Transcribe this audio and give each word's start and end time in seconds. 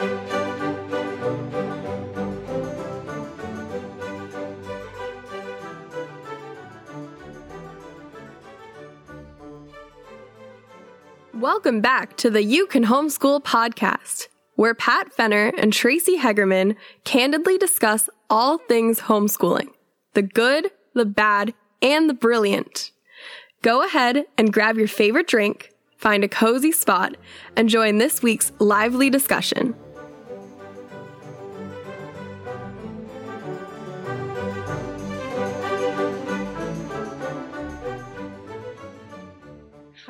Welcome 0.00 0.16
back 11.82 12.16
to 12.16 12.30
the 12.30 12.42
You 12.42 12.66
Can 12.66 12.86
Homeschool 12.86 13.44
podcast, 13.44 14.28
where 14.54 14.74
Pat 14.74 15.12
Fenner 15.12 15.52
and 15.58 15.70
Tracy 15.70 16.18
Hagerman 16.18 16.76
candidly 17.04 17.58
discuss 17.58 18.08
all 18.30 18.56
things 18.56 19.00
homeschooling 19.00 19.68
the 20.14 20.22
good, 20.22 20.70
the 20.94 21.04
bad, 21.04 21.52
and 21.82 22.08
the 22.08 22.14
brilliant. 22.14 22.90
Go 23.60 23.84
ahead 23.84 24.24
and 24.38 24.50
grab 24.50 24.78
your 24.78 24.88
favorite 24.88 25.26
drink, 25.26 25.72
find 25.98 26.24
a 26.24 26.28
cozy 26.28 26.72
spot, 26.72 27.18
and 27.54 27.68
join 27.68 27.98
this 27.98 28.22
week's 28.22 28.50
lively 28.58 29.10
discussion. 29.10 29.74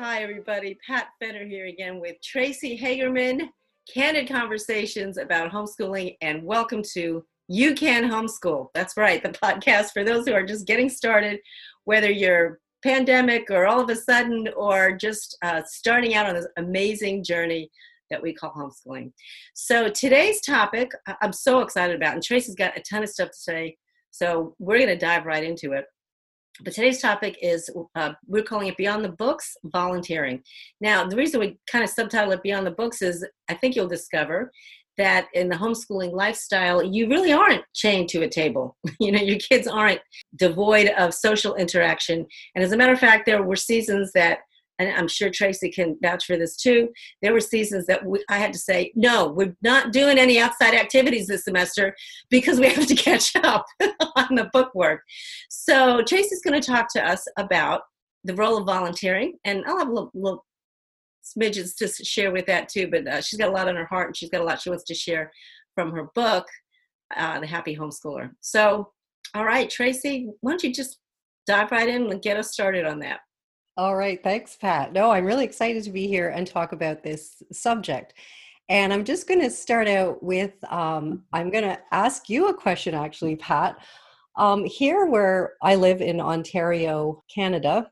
Hi, 0.03 0.23
everybody. 0.23 0.79
Pat 0.87 1.09
Fenner 1.19 1.45
here 1.45 1.67
again 1.67 1.99
with 1.99 2.15
Tracy 2.23 2.75
Hagerman. 2.75 3.49
Candid 3.93 4.27
conversations 4.27 5.19
about 5.19 5.51
homeschooling, 5.51 6.17
and 6.23 6.43
welcome 6.43 6.81
to 6.93 7.23
You 7.47 7.75
Can 7.75 8.09
Homeschool. 8.09 8.69
That's 8.73 8.97
right, 8.97 9.21
the 9.21 9.29
podcast 9.43 9.91
for 9.91 10.03
those 10.03 10.25
who 10.25 10.33
are 10.33 10.43
just 10.43 10.65
getting 10.65 10.89
started, 10.89 11.39
whether 11.83 12.09
you're 12.09 12.57
pandemic 12.81 13.51
or 13.51 13.67
all 13.67 13.79
of 13.79 13.91
a 13.91 13.95
sudden 13.95 14.49
or 14.57 14.93
just 14.93 15.37
uh, 15.43 15.61
starting 15.67 16.15
out 16.15 16.25
on 16.25 16.33
this 16.33 16.47
amazing 16.57 17.23
journey 17.23 17.69
that 18.09 18.23
we 18.23 18.33
call 18.33 18.51
homeschooling. 18.53 19.11
So 19.53 19.87
today's 19.87 20.41
topic, 20.41 20.89
I'm 21.21 21.31
so 21.31 21.59
excited 21.61 21.95
about, 21.95 22.15
and 22.15 22.23
Tracy's 22.23 22.55
got 22.55 22.75
a 22.75 22.81
ton 22.81 23.03
of 23.03 23.09
stuff 23.09 23.29
to 23.29 23.37
say. 23.37 23.77
So 24.09 24.55
we're 24.57 24.79
going 24.79 24.89
to 24.89 24.97
dive 24.97 25.27
right 25.27 25.43
into 25.43 25.73
it. 25.73 25.85
But 26.59 26.73
today's 26.73 27.01
topic 27.01 27.37
is 27.41 27.69
uh, 27.95 28.13
we're 28.27 28.43
calling 28.43 28.67
it 28.67 28.77
Beyond 28.77 29.05
the 29.05 29.09
Books 29.09 29.55
Volunteering. 29.65 30.43
Now, 30.79 31.07
the 31.07 31.15
reason 31.15 31.39
we 31.39 31.57
kind 31.71 31.83
of 31.83 31.89
subtitle 31.89 32.33
it 32.33 32.43
Beyond 32.43 32.67
the 32.67 32.71
Books 32.71 33.01
is 33.01 33.25
I 33.49 33.55
think 33.55 33.75
you'll 33.75 33.87
discover 33.87 34.51
that 34.97 35.27
in 35.33 35.49
the 35.49 35.55
homeschooling 35.55 36.11
lifestyle, 36.11 36.83
you 36.83 37.07
really 37.07 37.31
aren't 37.31 37.63
chained 37.73 38.09
to 38.09 38.23
a 38.23 38.29
table. 38.29 38.77
you 38.99 39.11
know, 39.11 39.21
your 39.21 39.39
kids 39.39 39.67
aren't 39.67 40.01
devoid 40.35 40.89
of 40.97 41.13
social 41.13 41.55
interaction. 41.55 42.25
And 42.55 42.63
as 42.63 42.71
a 42.71 42.77
matter 42.77 42.93
of 42.93 42.99
fact, 42.99 43.25
there 43.25 43.41
were 43.41 43.55
seasons 43.55 44.11
that 44.13 44.39
and 44.81 44.97
I'm 44.97 45.07
sure 45.07 45.29
Tracy 45.29 45.69
can 45.69 45.97
vouch 46.01 46.25
for 46.25 46.37
this 46.37 46.55
too. 46.57 46.89
There 47.21 47.33
were 47.33 47.39
seasons 47.39 47.85
that 47.87 48.05
we, 48.05 48.23
I 48.29 48.37
had 48.37 48.53
to 48.53 48.59
say, 48.59 48.91
no, 48.95 49.27
we're 49.27 49.55
not 49.61 49.91
doing 49.91 50.17
any 50.17 50.39
outside 50.39 50.73
activities 50.73 51.27
this 51.27 51.43
semester 51.43 51.95
because 52.29 52.59
we 52.59 52.69
have 52.69 52.87
to 52.87 52.95
catch 52.95 53.35
up 53.43 53.65
on 54.15 54.35
the 54.35 54.49
book 54.51 54.73
work. 54.73 55.03
So 55.49 56.01
Tracy's 56.03 56.41
going 56.41 56.59
to 56.59 56.65
talk 56.65 56.87
to 56.93 57.05
us 57.05 57.25
about 57.37 57.81
the 58.23 58.35
role 58.35 58.57
of 58.57 58.65
volunteering, 58.65 59.37
and 59.45 59.63
I'll 59.65 59.79
have 59.79 59.87
a 59.87 59.93
little, 59.93 60.11
little 60.13 60.45
smidgens 61.23 61.75
to 61.77 61.87
share 62.03 62.31
with 62.31 62.45
that 62.47 62.69
too. 62.69 62.89
But 62.89 63.07
uh, 63.07 63.21
she's 63.21 63.39
got 63.39 63.49
a 63.49 63.53
lot 63.53 63.67
on 63.67 63.75
her 63.75 63.85
heart, 63.85 64.07
and 64.07 64.17
she's 64.17 64.29
got 64.29 64.41
a 64.41 64.43
lot 64.43 64.61
she 64.61 64.69
wants 64.69 64.85
to 64.85 64.95
share 64.95 65.31
from 65.75 65.91
her 65.91 66.09
book, 66.15 66.47
uh, 67.15 67.39
The 67.39 67.47
Happy 67.47 67.75
Homeschooler. 67.75 68.31
So, 68.41 68.91
all 69.33 69.45
right, 69.45 69.69
Tracy, 69.69 70.29
why 70.41 70.51
don't 70.51 70.63
you 70.63 70.73
just 70.73 70.99
dive 71.47 71.71
right 71.71 71.87
in 71.87 72.11
and 72.11 72.21
get 72.21 72.37
us 72.37 72.51
started 72.51 72.85
on 72.85 72.99
that? 72.99 73.21
All 73.77 73.95
right, 73.95 74.21
thanks, 74.21 74.57
Pat. 74.57 74.91
No, 74.91 75.11
I'm 75.11 75.23
really 75.23 75.45
excited 75.45 75.83
to 75.83 75.91
be 75.91 76.05
here 76.05 76.29
and 76.29 76.45
talk 76.45 76.73
about 76.73 77.03
this 77.03 77.41
subject. 77.53 78.13
And 78.67 78.91
I'm 78.91 79.05
just 79.05 79.27
going 79.27 79.39
to 79.39 79.49
start 79.49 79.87
out 79.87 80.21
with 80.21 80.53
um, 80.69 81.23
I'm 81.31 81.49
going 81.49 81.63
to 81.63 81.79
ask 81.91 82.29
you 82.29 82.49
a 82.49 82.53
question, 82.53 82.93
actually, 82.93 83.37
Pat. 83.37 83.77
Um, 84.35 84.65
here, 84.65 85.05
where 85.05 85.53
I 85.61 85.75
live 85.75 86.01
in 86.01 86.19
Ontario, 86.19 87.23
Canada, 87.33 87.89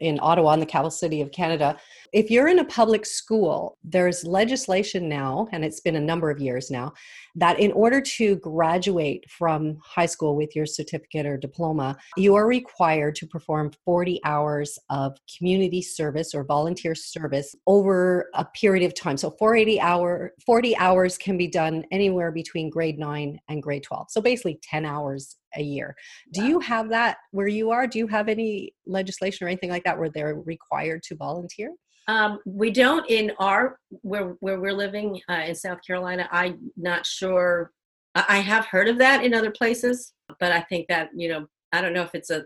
in 0.00 0.18
Ottawa, 0.20 0.54
in 0.54 0.60
the 0.60 0.66
capital 0.66 0.90
city 0.90 1.20
of 1.20 1.30
Canada, 1.30 1.78
if 2.12 2.30
you're 2.30 2.48
in 2.48 2.58
a 2.58 2.64
public 2.64 3.06
school, 3.06 3.78
there's 3.84 4.24
legislation 4.24 5.08
now, 5.08 5.48
and 5.52 5.64
it's 5.64 5.80
been 5.80 5.96
a 5.96 6.00
number 6.00 6.30
of 6.30 6.40
years 6.40 6.70
now, 6.70 6.92
that 7.34 7.60
in 7.60 7.72
order 7.72 8.00
to 8.00 8.36
graduate 8.36 9.24
from 9.30 9.78
high 9.82 10.06
school 10.06 10.36
with 10.36 10.56
your 10.56 10.66
certificate 10.66 11.26
or 11.26 11.36
diploma, 11.36 11.96
you 12.16 12.34
are 12.34 12.46
required 12.46 13.14
to 13.16 13.26
perform 13.26 13.70
40 13.84 14.20
hours 14.24 14.78
of 14.90 15.16
community 15.36 15.82
service 15.82 16.34
or 16.34 16.44
volunteer 16.44 16.94
service 16.94 17.54
over 17.66 18.30
a 18.34 18.44
period 18.44 18.84
of 18.84 18.94
time. 18.94 19.16
So 19.16 19.30
480 19.38 19.80
hour 19.80 20.32
40 20.44 20.76
hours 20.76 21.18
can 21.18 21.36
be 21.36 21.48
done 21.48 21.84
anywhere 21.90 22.32
between 22.32 22.70
grade 22.70 22.98
9 22.98 23.38
and 23.48 23.62
grade 23.62 23.82
12. 23.82 24.06
So 24.10 24.20
basically 24.20 24.58
10 24.62 24.84
hours 24.84 25.36
a 25.56 25.62
year. 25.62 25.94
Do 26.32 26.42
wow. 26.42 26.48
you 26.48 26.60
have 26.60 26.88
that 26.90 27.18
where 27.30 27.48
you 27.48 27.70
are? 27.70 27.86
Do 27.86 27.98
you 27.98 28.06
have 28.06 28.28
any 28.28 28.74
legislation 28.86 29.44
or 29.46 29.48
anything 29.48 29.70
like 29.70 29.84
that 29.84 29.98
where 29.98 30.10
they're 30.10 30.34
required 30.34 31.02
to 31.04 31.16
volunteer? 31.16 31.70
Um, 32.08 32.38
we 32.46 32.70
don't 32.70 33.08
in 33.10 33.32
our 33.38 33.78
where 34.02 34.36
where 34.40 34.60
we're 34.60 34.72
living 34.72 35.20
uh, 35.28 35.44
in 35.46 35.54
South 35.54 35.78
Carolina. 35.86 36.28
I'm 36.30 36.70
not 36.76 37.04
sure. 37.04 37.72
I 38.14 38.38
have 38.38 38.66
heard 38.66 38.88
of 38.88 38.96
that 38.98 39.24
in 39.24 39.34
other 39.34 39.50
places, 39.50 40.12
but 40.40 40.52
I 40.52 40.60
think 40.62 40.86
that 40.88 41.10
you 41.14 41.28
know 41.28 41.46
I 41.72 41.80
don't 41.80 41.92
know 41.92 42.02
if 42.02 42.14
it's 42.14 42.30
a 42.30 42.44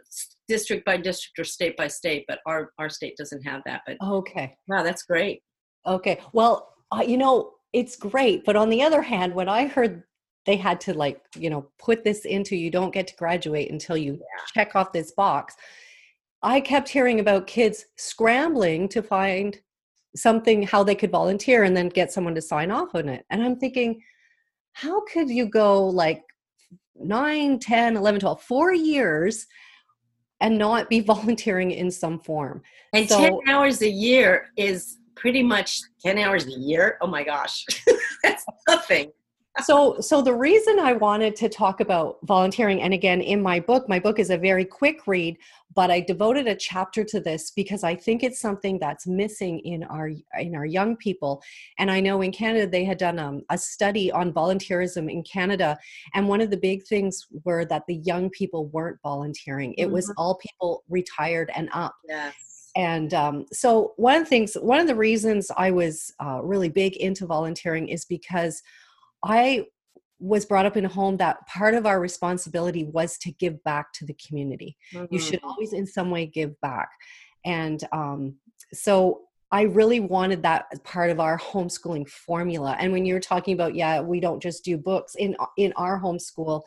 district 0.48 0.84
by 0.84 0.96
district 0.96 1.38
or 1.38 1.44
state 1.44 1.76
by 1.76 1.88
state, 1.88 2.24
but 2.26 2.40
our 2.46 2.72
our 2.78 2.88
state 2.88 3.16
doesn't 3.16 3.42
have 3.42 3.62
that. 3.66 3.82
But 3.86 3.98
okay, 4.02 4.56
wow, 4.66 4.82
that's 4.82 5.02
great. 5.02 5.42
Okay, 5.86 6.20
well, 6.32 6.72
uh, 6.90 7.04
you 7.06 7.18
know 7.18 7.52
it's 7.72 7.96
great, 7.96 8.44
but 8.44 8.56
on 8.56 8.70
the 8.70 8.82
other 8.82 9.02
hand, 9.02 9.34
when 9.34 9.48
I 9.48 9.66
heard 9.66 10.02
they 10.46 10.56
had 10.56 10.80
to 10.80 10.94
like 10.94 11.20
you 11.36 11.50
know 11.50 11.68
put 11.78 12.02
this 12.02 12.24
into 12.24 12.56
you 12.56 12.70
don't 12.70 12.94
get 12.94 13.06
to 13.08 13.16
graduate 13.16 13.70
until 13.70 13.96
you 13.96 14.14
yeah. 14.14 14.44
check 14.54 14.74
off 14.74 14.92
this 14.92 15.12
box 15.12 15.54
I 16.42 16.60
kept 16.60 16.88
hearing 16.88 17.20
about 17.20 17.46
kids 17.46 17.86
scrambling 17.96 18.88
to 18.90 19.02
find 19.02 19.58
something 20.16 20.62
how 20.62 20.82
they 20.82 20.94
could 20.94 21.10
volunteer 21.10 21.64
and 21.64 21.76
then 21.76 21.88
get 21.88 22.12
someone 22.12 22.34
to 22.34 22.42
sign 22.42 22.70
off 22.70 22.94
on 22.94 23.08
it. 23.08 23.24
And 23.30 23.42
I'm 23.42 23.56
thinking, 23.56 24.02
how 24.72 25.02
could 25.04 25.28
you 25.28 25.46
go 25.46 25.86
like 25.86 26.22
9, 26.96 27.58
10, 27.58 27.96
11, 27.96 28.20
12, 28.20 28.42
four 28.42 28.72
years 28.72 29.46
and 30.40 30.56
not 30.58 30.88
be 30.88 31.00
volunteering 31.14 31.70
in 31.72 31.90
some 31.90 32.18
form? 32.18 32.62
And 32.94 33.08
so, 33.08 33.18
10 33.18 33.38
hours 33.48 33.82
a 33.82 33.90
year 33.90 34.48
is 34.56 34.98
pretty 35.14 35.42
much 35.42 35.80
10 36.02 36.18
hours 36.18 36.46
a 36.46 36.58
year. 36.58 36.96
Oh 37.02 37.06
my 37.06 37.22
gosh, 37.22 37.66
that's 38.22 38.44
nothing 38.66 39.12
so 39.62 39.98
so 40.00 40.22
the 40.22 40.32
reason 40.32 40.78
i 40.78 40.92
wanted 40.92 41.34
to 41.34 41.48
talk 41.48 41.80
about 41.80 42.18
volunteering 42.24 42.80
and 42.82 42.94
again 42.94 43.20
in 43.20 43.42
my 43.42 43.58
book 43.58 43.88
my 43.88 43.98
book 43.98 44.18
is 44.18 44.30
a 44.30 44.38
very 44.38 44.64
quick 44.64 45.06
read 45.06 45.36
but 45.74 45.90
i 45.90 46.00
devoted 46.00 46.46
a 46.46 46.54
chapter 46.54 47.04
to 47.04 47.20
this 47.20 47.50
because 47.50 47.84
i 47.84 47.94
think 47.94 48.22
it's 48.22 48.40
something 48.40 48.78
that's 48.78 49.06
missing 49.06 49.58
in 49.60 49.84
our 49.84 50.10
in 50.38 50.54
our 50.54 50.66
young 50.66 50.96
people. 50.96 51.42
And 51.78 51.90
i 51.90 52.00
know 52.00 52.22
in 52.22 52.32
canada 52.32 52.66
they 52.66 52.84
had 52.84 52.98
done 52.98 53.18
um, 53.18 53.42
a 53.50 53.58
study 53.58 54.10
on 54.10 54.32
volunteerism 54.32 55.10
in 55.10 55.22
canada 55.22 55.78
and 56.14 56.28
one 56.28 56.40
of 56.40 56.50
the 56.50 56.56
big 56.56 56.84
things 56.86 57.26
were 57.44 57.64
that 57.66 57.84
the 57.86 57.96
young 57.96 58.30
people 58.30 58.66
weren't 58.68 58.98
volunteering. 59.02 59.74
It 59.76 59.84
mm-hmm. 59.84 59.94
was 59.94 60.12
all 60.16 60.36
people 60.36 60.84
retired 60.88 61.50
and 61.54 61.68
up. 61.72 61.94
Yes. 62.08 62.34
And 62.76 63.12
um, 63.14 63.46
so 63.52 63.94
one 63.96 64.16
of 64.16 64.24
the 64.24 64.28
things 64.28 64.54
one 64.54 64.78
of 64.80 64.86
the 64.86 64.94
reasons 64.94 65.50
i 65.56 65.70
was 65.70 66.12
uh, 66.24 66.40
really 66.42 66.68
big 66.68 66.96
into 66.96 67.26
volunteering 67.26 67.88
is 67.88 68.04
because 68.04 68.62
I 69.22 69.66
was 70.20 70.44
brought 70.44 70.66
up 70.66 70.76
in 70.76 70.84
a 70.84 70.88
home 70.88 71.16
that 71.16 71.46
part 71.46 71.74
of 71.74 71.86
our 71.86 71.98
responsibility 71.98 72.84
was 72.84 73.18
to 73.18 73.32
give 73.32 73.62
back 73.64 73.92
to 73.94 74.04
the 74.04 74.14
community. 74.14 74.76
Mm-hmm. 74.92 75.06
You 75.12 75.18
should 75.18 75.40
always, 75.42 75.72
in 75.72 75.86
some 75.86 76.10
way, 76.10 76.26
give 76.26 76.60
back. 76.60 76.90
And 77.44 77.82
um, 77.90 78.36
so 78.72 79.22
I 79.50 79.62
really 79.62 79.98
wanted 79.98 80.42
that 80.42 80.66
part 80.84 81.10
of 81.10 81.18
our 81.18 81.38
homeschooling 81.38 82.08
formula. 82.08 82.76
And 82.78 82.92
when 82.92 83.04
you're 83.04 83.18
talking 83.18 83.54
about, 83.54 83.74
yeah, 83.74 84.00
we 84.00 84.20
don't 84.20 84.40
just 84.40 84.64
do 84.64 84.76
books 84.76 85.16
in 85.16 85.36
in 85.56 85.72
our 85.76 86.00
homeschool, 86.00 86.62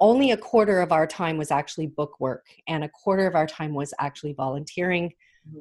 only 0.00 0.30
a 0.30 0.36
quarter 0.36 0.80
of 0.80 0.92
our 0.92 1.06
time 1.06 1.36
was 1.36 1.50
actually 1.50 1.88
book 1.88 2.20
work, 2.20 2.46
and 2.66 2.84
a 2.84 2.88
quarter 2.88 3.26
of 3.26 3.34
our 3.34 3.46
time 3.46 3.74
was 3.74 3.92
actually 3.98 4.32
volunteering. 4.32 5.12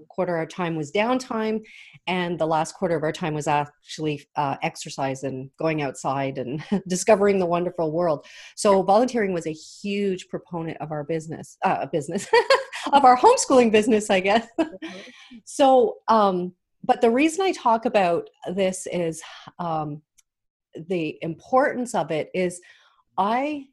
Quarter 0.10 0.36
of 0.36 0.40
our 0.40 0.46
time 0.46 0.76
was 0.76 0.92
downtime 0.92 1.62
and 2.08 2.40
the 2.40 2.46
last 2.46 2.74
quarter 2.74 2.96
of 2.96 3.04
our 3.04 3.12
time 3.12 3.34
was 3.34 3.48
actually 3.48 4.26
uh, 4.36 4.56
exercise 4.62 5.24
and 5.24 5.50
going 5.58 5.82
outside 5.82 6.38
and 6.38 6.64
discovering 6.88 7.40
the 7.40 7.46
wonderful 7.46 7.92
world 7.92 8.26
so 8.56 8.82
volunteering 8.84 9.34
was 9.34 9.48
a 9.48 9.52
huge 9.52 10.28
proponent 10.30 10.78
of 10.82 10.92
our 10.92 11.04
business 11.04 11.58
uh, 11.64 11.86
business 11.88 12.28
of 12.94 13.06
our 13.06 13.18
homeschooling 13.18 13.72
business 13.72 14.10
i 14.10 14.20
guess 14.20 14.48
mm-hmm. 14.60 14.86
so 15.46 15.98
um, 16.08 16.54
but 16.84 17.02
the 17.02 17.10
reason 17.10 17.42
i 17.42 17.52
talk 17.52 17.86
about 17.86 18.30
this 18.54 18.88
is 18.92 19.22
um, 19.60 20.02
the 20.88 21.18
importance 21.22 21.96
of 21.96 22.12
it 22.12 22.30
is 22.34 22.62
i 23.18 23.66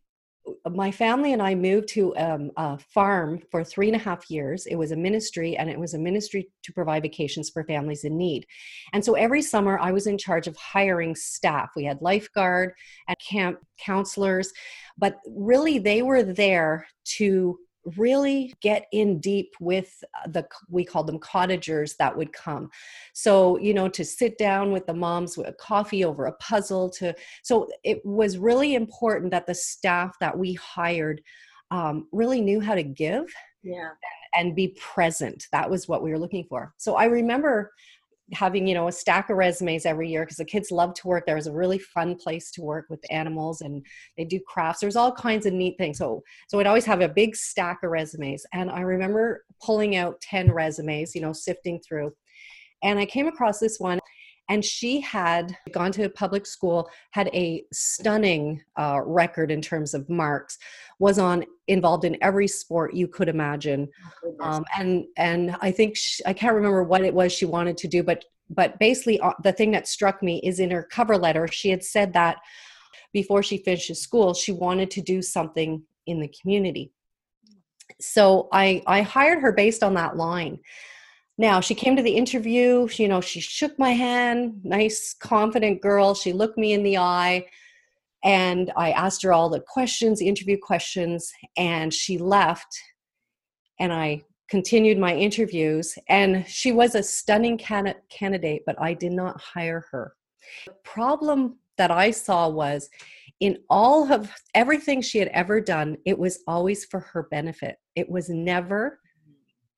my 0.70 0.90
family 0.90 1.32
and 1.32 1.42
I 1.42 1.54
moved 1.54 1.88
to 1.90 2.16
um, 2.16 2.50
a 2.56 2.78
farm 2.78 3.40
for 3.50 3.64
three 3.64 3.88
and 3.88 3.96
a 3.96 3.98
half 3.98 4.30
years. 4.30 4.66
It 4.66 4.76
was 4.76 4.92
a 4.92 4.96
ministry, 4.96 5.56
and 5.56 5.70
it 5.70 5.78
was 5.78 5.94
a 5.94 5.98
ministry 5.98 6.48
to 6.62 6.72
provide 6.72 7.02
vacations 7.02 7.50
for 7.50 7.64
families 7.64 8.04
in 8.04 8.16
need. 8.16 8.46
And 8.92 9.04
so 9.04 9.14
every 9.14 9.42
summer, 9.42 9.78
I 9.78 9.92
was 9.92 10.06
in 10.06 10.18
charge 10.18 10.46
of 10.46 10.56
hiring 10.56 11.14
staff. 11.14 11.70
We 11.76 11.84
had 11.84 12.02
lifeguard 12.02 12.72
and 13.08 13.16
camp 13.18 13.58
counselors, 13.78 14.52
but 14.98 15.18
really, 15.26 15.78
they 15.78 16.02
were 16.02 16.22
there 16.22 16.86
to 17.16 17.58
really 17.96 18.54
get 18.60 18.86
in 18.92 19.20
deep 19.20 19.54
with 19.60 20.02
uh, 20.14 20.28
the 20.30 20.46
we 20.68 20.84
called 20.84 21.06
them 21.06 21.18
cottagers 21.18 21.96
that 21.96 22.16
would 22.16 22.32
come. 22.32 22.70
So 23.12 23.58
you 23.58 23.74
know 23.74 23.88
to 23.88 24.04
sit 24.04 24.38
down 24.38 24.72
with 24.72 24.86
the 24.86 24.94
moms 24.94 25.36
with 25.36 25.48
a 25.48 25.52
coffee 25.52 26.04
over 26.04 26.26
a 26.26 26.32
puzzle 26.32 26.90
to 26.90 27.14
so 27.42 27.68
it 27.82 28.04
was 28.04 28.38
really 28.38 28.74
important 28.74 29.30
that 29.30 29.46
the 29.46 29.54
staff 29.54 30.16
that 30.20 30.36
we 30.36 30.54
hired 30.54 31.22
um, 31.70 32.06
really 32.12 32.40
knew 32.40 32.60
how 32.60 32.74
to 32.74 32.82
give 32.82 33.26
yeah. 33.62 33.90
and 34.36 34.54
be 34.54 34.76
present. 34.78 35.46
That 35.52 35.68
was 35.70 35.88
what 35.88 36.02
we 36.02 36.10
were 36.10 36.18
looking 36.18 36.44
for. 36.48 36.72
So 36.76 36.96
i 36.96 37.04
remember 37.04 37.72
having 38.32 38.66
you 38.66 38.74
know 38.74 38.88
a 38.88 38.92
stack 38.92 39.28
of 39.30 39.36
resumes 39.36 39.84
every 39.84 40.08
year 40.08 40.22
because 40.22 40.38
the 40.38 40.44
kids 40.44 40.70
love 40.70 40.94
to 40.94 41.08
work 41.08 41.26
there. 41.26 41.36
Was 41.36 41.46
a 41.46 41.52
really 41.52 41.78
fun 41.78 42.16
place 42.16 42.50
to 42.52 42.62
work 42.62 42.86
with 42.88 43.04
animals 43.10 43.60
and 43.60 43.84
they 44.16 44.24
do 44.24 44.40
crafts. 44.46 44.80
There's 44.80 44.96
all 44.96 45.12
kinds 45.12 45.46
of 45.46 45.52
neat 45.52 45.76
things. 45.78 45.98
So 45.98 46.22
so 46.48 46.58
i'd 46.58 46.66
always 46.66 46.84
have 46.84 47.00
a 47.00 47.08
big 47.08 47.36
stack 47.36 47.78
of 47.82 47.90
resumes 47.90 48.44
and 48.52 48.70
i 48.70 48.80
remember 48.80 49.44
pulling 49.62 49.96
out 49.96 50.20
10 50.20 50.50
resumes 50.52 51.14
you 51.14 51.20
know 51.20 51.32
sifting 51.32 51.80
through. 51.86 52.12
And 52.82 52.98
i 52.98 53.06
came 53.06 53.26
across 53.26 53.58
this 53.58 53.78
one 53.78 53.98
and 54.48 54.64
she 54.64 55.00
had 55.00 55.56
gone 55.72 55.90
to 55.92 56.04
a 56.04 56.10
public 56.10 56.46
school 56.46 56.88
had 57.12 57.28
a 57.28 57.64
stunning 57.72 58.62
uh, 58.78 59.00
record 59.04 59.50
in 59.50 59.62
terms 59.62 59.94
of 59.94 60.08
marks 60.08 60.58
was 60.98 61.18
on 61.18 61.44
involved 61.68 62.04
in 62.04 62.16
every 62.22 62.46
sport 62.46 62.94
you 62.94 63.08
could 63.08 63.28
imagine. 63.28 63.88
Oh, 64.24 64.36
um, 64.40 64.64
and 64.78 65.04
and 65.16 65.56
i 65.60 65.70
think 65.70 65.96
she, 65.96 66.24
i 66.26 66.32
can't 66.32 66.54
remember 66.54 66.82
what 66.84 67.02
it 67.02 67.14
was 67.14 67.32
she 67.32 67.46
wanted 67.46 67.76
to 67.78 67.88
do 67.88 68.02
but 68.02 68.24
but 68.50 68.78
basically 68.78 69.18
uh, 69.20 69.32
the 69.42 69.52
thing 69.52 69.70
that 69.70 69.88
struck 69.88 70.22
me 70.22 70.40
is 70.44 70.60
in 70.60 70.70
her 70.70 70.82
cover 70.82 71.16
letter 71.16 71.48
she 71.48 71.70
had 71.70 71.82
said 71.82 72.12
that 72.12 72.38
before 73.12 73.42
she 73.42 73.58
finishes 73.58 74.00
school 74.00 74.34
she 74.34 74.52
wanted 74.52 74.90
to 74.90 75.00
do 75.00 75.22
something 75.22 75.82
in 76.06 76.20
the 76.20 76.32
community. 76.40 76.92
So 78.00 78.48
i 78.52 78.82
i 78.86 79.02
hired 79.02 79.40
her 79.40 79.52
based 79.52 79.82
on 79.82 79.94
that 79.94 80.16
line 80.16 80.58
now 81.38 81.60
she 81.60 81.74
came 81.74 81.96
to 81.96 82.02
the 82.02 82.16
interview 82.16 82.86
she, 82.88 83.02
you 83.04 83.08
know 83.08 83.20
she 83.20 83.40
shook 83.40 83.78
my 83.78 83.90
hand 83.90 84.60
nice 84.64 85.14
confident 85.14 85.80
girl 85.80 86.14
she 86.14 86.32
looked 86.32 86.58
me 86.58 86.72
in 86.72 86.82
the 86.82 86.96
eye 86.96 87.44
and 88.24 88.72
I 88.74 88.92
asked 88.92 89.22
her 89.22 89.32
all 89.32 89.50
the 89.50 89.60
questions, 89.60 90.22
interview 90.22 90.56
questions, 90.58 91.30
and 91.58 91.92
she 91.92 92.16
left. 92.16 92.74
And 93.78 93.92
I 93.92 94.22
continued 94.48 94.98
my 94.98 95.14
interviews, 95.14 95.96
and 96.08 96.46
she 96.48 96.72
was 96.72 96.94
a 96.94 97.02
stunning 97.02 97.58
can- 97.58 97.94
candidate, 98.08 98.62
but 98.64 98.80
I 98.80 98.94
did 98.94 99.12
not 99.12 99.40
hire 99.40 99.84
her. 99.90 100.14
The 100.66 100.72
problem 100.84 101.58
that 101.76 101.90
I 101.90 102.10
saw 102.10 102.48
was 102.48 102.88
in 103.40 103.58
all 103.68 104.10
of 104.10 104.32
everything 104.54 105.02
she 105.02 105.18
had 105.18 105.28
ever 105.28 105.60
done, 105.60 105.98
it 106.06 106.18
was 106.18 106.38
always 106.46 106.86
for 106.86 107.00
her 107.00 107.24
benefit. 107.24 107.76
It 107.94 108.08
was 108.08 108.30
never 108.30 109.00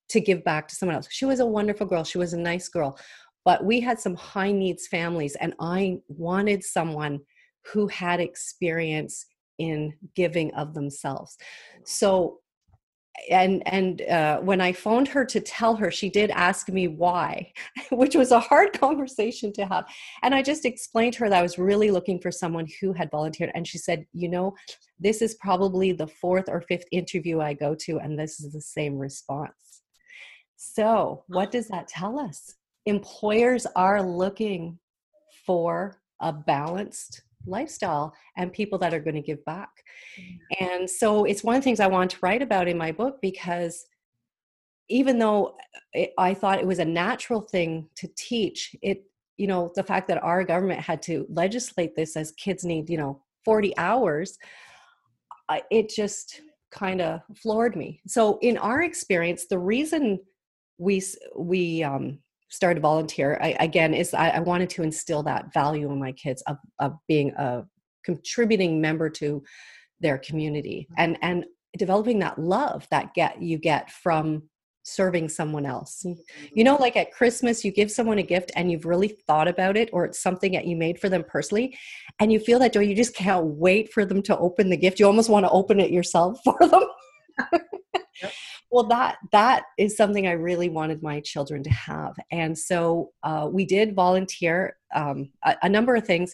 to 0.08 0.20
give 0.20 0.44
back 0.44 0.68
to 0.68 0.76
someone 0.76 0.96
else. 0.96 1.08
She 1.10 1.24
was 1.24 1.40
a 1.40 1.46
wonderful 1.46 1.86
girl, 1.86 2.04
she 2.04 2.18
was 2.18 2.32
a 2.32 2.38
nice 2.38 2.68
girl, 2.68 2.98
but 3.44 3.64
we 3.64 3.80
had 3.80 4.00
some 4.00 4.14
high 4.14 4.52
needs 4.52 4.86
families, 4.86 5.36
and 5.36 5.54
I 5.60 5.98
wanted 6.08 6.64
someone 6.64 7.20
who 7.72 7.86
had 7.88 8.20
experience 8.20 9.26
in 9.58 9.94
giving 10.14 10.52
of 10.54 10.74
themselves. 10.74 11.36
So 11.84 12.40
and 13.30 13.62
and 13.66 14.02
uh, 14.02 14.38
when 14.40 14.60
i 14.60 14.72
phoned 14.72 15.08
her 15.08 15.24
to 15.24 15.40
tell 15.40 15.74
her 15.74 15.90
she 15.90 16.08
did 16.08 16.30
ask 16.30 16.68
me 16.68 16.88
why 16.88 17.50
which 17.90 18.14
was 18.14 18.30
a 18.30 18.40
hard 18.40 18.72
conversation 18.80 19.52
to 19.52 19.64
have 19.66 19.84
and 20.22 20.34
i 20.34 20.42
just 20.42 20.64
explained 20.64 21.12
to 21.12 21.20
her 21.20 21.28
that 21.28 21.38
i 21.38 21.42
was 21.42 21.58
really 21.58 21.90
looking 21.90 22.18
for 22.20 22.30
someone 22.30 22.66
who 22.80 22.92
had 22.92 23.10
volunteered 23.10 23.50
and 23.54 23.66
she 23.66 23.78
said 23.78 24.04
you 24.12 24.28
know 24.28 24.54
this 24.98 25.22
is 25.22 25.34
probably 25.36 25.92
the 25.92 26.06
fourth 26.06 26.48
or 26.48 26.60
fifth 26.62 26.84
interview 26.92 27.40
i 27.40 27.52
go 27.52 27.74
to 27.74 27.98
and 27.98 28.18
this 28.18 28.40
is 28.40 28.52
the 28.52 28.60
same 28.60 28.96
response 28.96 29.65
so 30.56 31.24
what 31.28 31.50
does 31.50 31.68
that 31.68 31.88
tell 31.88 32.18
us 32.18 32.54
employers 32.86 33.66
are 33.76 34.02
looking 34.02 34.78
for 35.44 36.00
a 36.20 36.32
balanced 36.32 37.22
lifestyle 37.46 38.14
and 38.36 38.52
people 38.52 38.78
that 38.78 38.94
are 38.94 39.00
going 39.00 39.14
to 39.14 39.22
give 39.22 39.44
back. 39.44 39.70
Mm-hmm. 40.18 40.64
And 40.64 40.90
so 40.90 41.24
it's 41.24 41.44
one 41.44 41.56
of 41.56 41.62
the 41.62 41.64
things 41.64 41.80
I 41.80 41.86
want 41.86 42.10
to 42.12 42.18
write 42.22 42.42
about 42.42 42.68
in 42.68 42.78
my 42.78 42.92
book 42.92 43.18
because 43.22 43.84
even 44.88 45.18
though 45.18 45.56
it, 45.92 46.12
I 46.18 46.34
thought 46.34 46.60
it 46.60 46.66
was 46.66 46.78
a 46.78 46.84
natural 46.84 47.40
thing 47.40 47.88
to 47.96 48.08
teach, 48.16 48.74
it, 48.82 49.04
you 49.36 49.46
know, 49.46 49.70
the 49.74 49.82
fact 49.82 50.08
that 50.08 50.22
our 50.22 50.44
government 50.44 50.80
had 50.80 51.02
to 51.02 51.26
legislate 51.28 51.94
this 51.96 52.16
as 52.16 52.32
kids 52.32 52.64
need, 52.64 52.88
you 52.88 52.96
know, 52.96 53.22
40 53.44 53.76
hours, 53.78 54.38
it 55.70 55.88
just 55.88 56.40
kind 56.70 57.00
of 57.00 57.20
floored 57.36 57.76
me. 57.76 58.00
So 58.06 58.38
in 58.42 58.56
our 58.58 58.82
experience, 58.82 59.46
the 59.48 59.58
reason 59.58 60.20
we 60.78 61.02
we 61.36 61.82
um, 61.82 62.18
started 62.48 62.80
volunteer. 62.80 63.38
I, 63.42 63.56
again 63.60 63.94
is 63.94 64.14
I, 64.14 64.30
I, 64.30 64.40
wanted 64.40 64.70
to 64.70 64.82
instill 64.82 65.22
that 65.24 65.52
value 65.52 65.90
in 65.90 65.98
my 65.98 66.12
kids 66.12 66.42
of, 66.42 66.56
of 66.78 66.94
being 67.08 67.32
a 67.36 67.64
contributing 68.04 68.80
member 68.80 69.10
to 69.10 69.42
their 70.00 70.18
community 70.18 70.86
mm-hmm. 70.90 71.02
and 71.02 71.18
and 71.22 71.44
developing 71.76 72.18
that 72.20 72.38
love 72.38 72.86
that 72.90 73.14
get 73.14 73.42
you 73.42 73.58
get 73.58 73.90
from 73.90 74.42
serving 74.84 75.28
someone 75.28 75.66
else. 75.66 76.06
You 76.54 76.62
know 76.62 76.76
like 76.76 76.96
at 76.96 77.12
christmas 77.12 77.64
you 77.64 77.72
give 77.72 77.90
someone 77.90 78.18
a 78.18 78.22
gift 78.22 78.52
and 78.54 78.70
you've 78.70 78.86
really 78.86 79.08
thought 79.26 79.48
about 79.48 79.76
it 79.76 79.90
or 79.92 80.04
it's 80.04 80.22
something 80.22 80.52
that 80.52 80.66
you 80.66 80.76
made 80.76 81.00
for 81.00 81.08
them 81.08 81.24
personally 81.26 81.76
and 82.20 82.32
you 82.32 82.38
feel 82.38 82.60
that 82.60 82.72
joy 82.72 82.80
you 82.80 82.94
just 82.94 83.16
can't 83.16 83.44
wait 83.44 83.92
for 83.92 84.04
them 84.04 84.22
to 84.22 84.38
open 84.38 84.70
the 84.70 84.76
gift. 84.76 85.00
You 85.00 85.06
almost 85.06 85.28
want 85.28 85.44
to 85.44 85.50
open 85.50 85.80
it 85.80 85.90
yourself 85.90 86.38
for 86.44 86.56
them. 86.60 86.84
Yep 88.22 88.32
well 88.70 88.84
that 88.84 89.16
that 89.32 89.64
is 89.78 89.96
something 89.96 90.26
i 90.26 90.32
really 90.32 90.68
wanted 90.68 91.02
my 91.02 91.20
children 91.20 91.62
to 91.62 91.70
have. 91.70 92.14
And 92.30 92.56
so 92.56 93.10
uh, 93.22 93.48
we 93.50 93.64
did 93.64 93.94
volunteer 93.94 94.76
um, 94.94 95.30
a, 95.44 95.56
a, 95.62 95.68
number 95.68 95.96
of 95.96 96.06
things. 96.06 96.32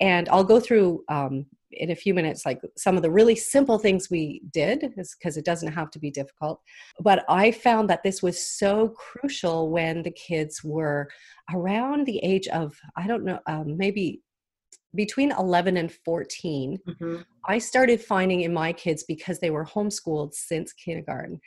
And 0.00 0.28
i'll 0.28 0.44
go 0.44 0.60
through 0.60 1.04
um, 1.08 1.46
in 1.72 1.90
a 1.90 1.96
few 1.96 2.14
minutes 2.14 2.46
like 2.46 2.60
some 2.76 2.96
of 2.96 3.02
the 3.02 3.10
really 3.10 3.36
simple 3.36 3.78
things 3.78 4.08
we 4.10 4.40
did 4.52 4.92
because 4.96 5.36
it 5.36 5.44
doesn't 5.44 5.72
have 5.72 5.90
to 5.90 5.98
be 5.98 6.10
difficult. 6.10 6.60
But 7.00 7.24
i 7.28 7.50
found 7.50 7.90
that 7.90 8.02
this 8.02 8.22
was 8.22 8.38
so 8.40 8.88
crucial 8.88 9.70
when 9.70 10.02
the 10.02 10.10
kids 10.10 10.62
were 10.64 11.08
around 11.54 12.06
the 12.06 12.18
age 12.18 12.48
of 12.48 12.74
i 12.96 13.06
don't 13.06 13.24
know 13.24 13.38
um, 13.46 13.76
maybe 13.76 14.20
between 14.96 15.32
11 15.32 15.76
and 15.76 15.92
14, 15.92 16.78
mm-hmm. 16.88 17.16
I 17.44 17.58
started 17.58 18.00
finding 18.00 18.40
in 18.40 18.52
my 18.52 18.72
kids, 18.72 19.04
because 19.04 19.38
they 19.38 19.50
were 19.50 19.64
homeschooled 19.64 20.34
since 20.34 20.72
kindergarten, 20.72 21.40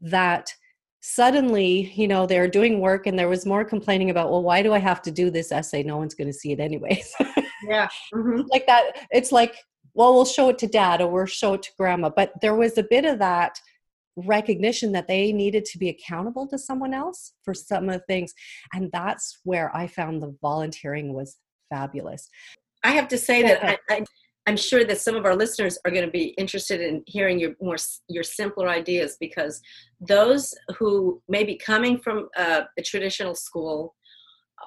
that 0.00 0.52
suddenly, 1.00 1.92
you 1.94 2.08
know, 2.08 2.26
they're 2.26 2.48
doing 2.48 2.80
work 2.80 3.06
and 3.06 3.16
there 3.16 3.28
was 3.28 3.46
more 3.46 3.64
complaining 3.64 4.10
about, 4.10 4.30
well, 4.30 4.42
why 4.42 4.62
do 4.62 4.72
I 4.72 4.78
have 4.78 5.00
to 5.02 5.12
do 5.12 5.30
this 5.30 5.52
essay? 5.52 5.84
No 5.84 5.96
one's 5.98 6.14
going 6.14 6.26
to 6.26 6.32
see 6.32 6.50
it 6.50 6.58
anyways. 6.58 7.14
yeah. 7.68 7.88
Mm-hmm. 8.12 8.42
like 8.50 8.66
that. 8.66 9.06
It's 9.12 9.30
like, 9.30 9.56
well, 9.94 10.14
we'll 10.14 10.24
show 10.24 10.48
it 10.48 10.58
to 10.58 10.66
dad 10.66 11.00
or 11.00 11.08
we'll 11.08 11.26
show 11.26 11.54
it 11.54 11.62
to 11.62 11.70
grandma. 11.78 12.10
But 12.14 12.32
there 12.42 12.56
was 12.56 12.76
a 12.76 12.82
bit 12.82 13.04
of 13.04 13.20
that 13.20 13.60
recognition 14.16 14.92
that 14.92 15.08
they 15.08 15.32
needed 15.32 15.64
to 15.66 15.78
be 15.78 15.88
accountable 15.88 16.46
to 16.48 16.58
someone 16.58 16.92
else 16.92 17.32
for 17.44 17.54
some 17.54 17.88
of 17.88 17.94
the 17.94 18.04
things. 18.06 18.34
And 18.72 18.90
that's 18.92 19.38
where 19.44 19.74
I 19.76 19.86
found 19.86 20.22
the 20.22 20.36
volunteering 20.42 21.12
was 21.12 21.36
fabulous. 21.70 22.28
I 22.86 22.92
have 22.92 23.08
to 23.08 23.18
say 23.18 23.42
that 23.42 23.64
I, 23.90 23.94
I, 23.94 24.04
I'm 24.46 24.56
sure 24.56 24.84
that 24.84 25.00
some 25.00 25.16
of 25.16 25.24
our 25.24 25.34
listeners 25.34 25.76
are 25.84 25.90
going 25.90 26.06
to 26.06 26.10
be 26.10 26.26
interested 26.38 26.80
in 26.80 27.02
hearing 27.06 27.38
your 27.38 27.54
more 27.60 27.76
your 28.08 28.22
simpler 28.22 28.68
ideas 28.68 29.16
because 29.18 29.60
those 30.00 30.54
who 30.78 31.20
may 31.28 31.42
be 31.42 31.56
coming 31.56 31.98
from 31.98 32.28
a, 32.36 32.62
a 32.78 32.82
traditional 32.82 33.34
school 33.34 33.94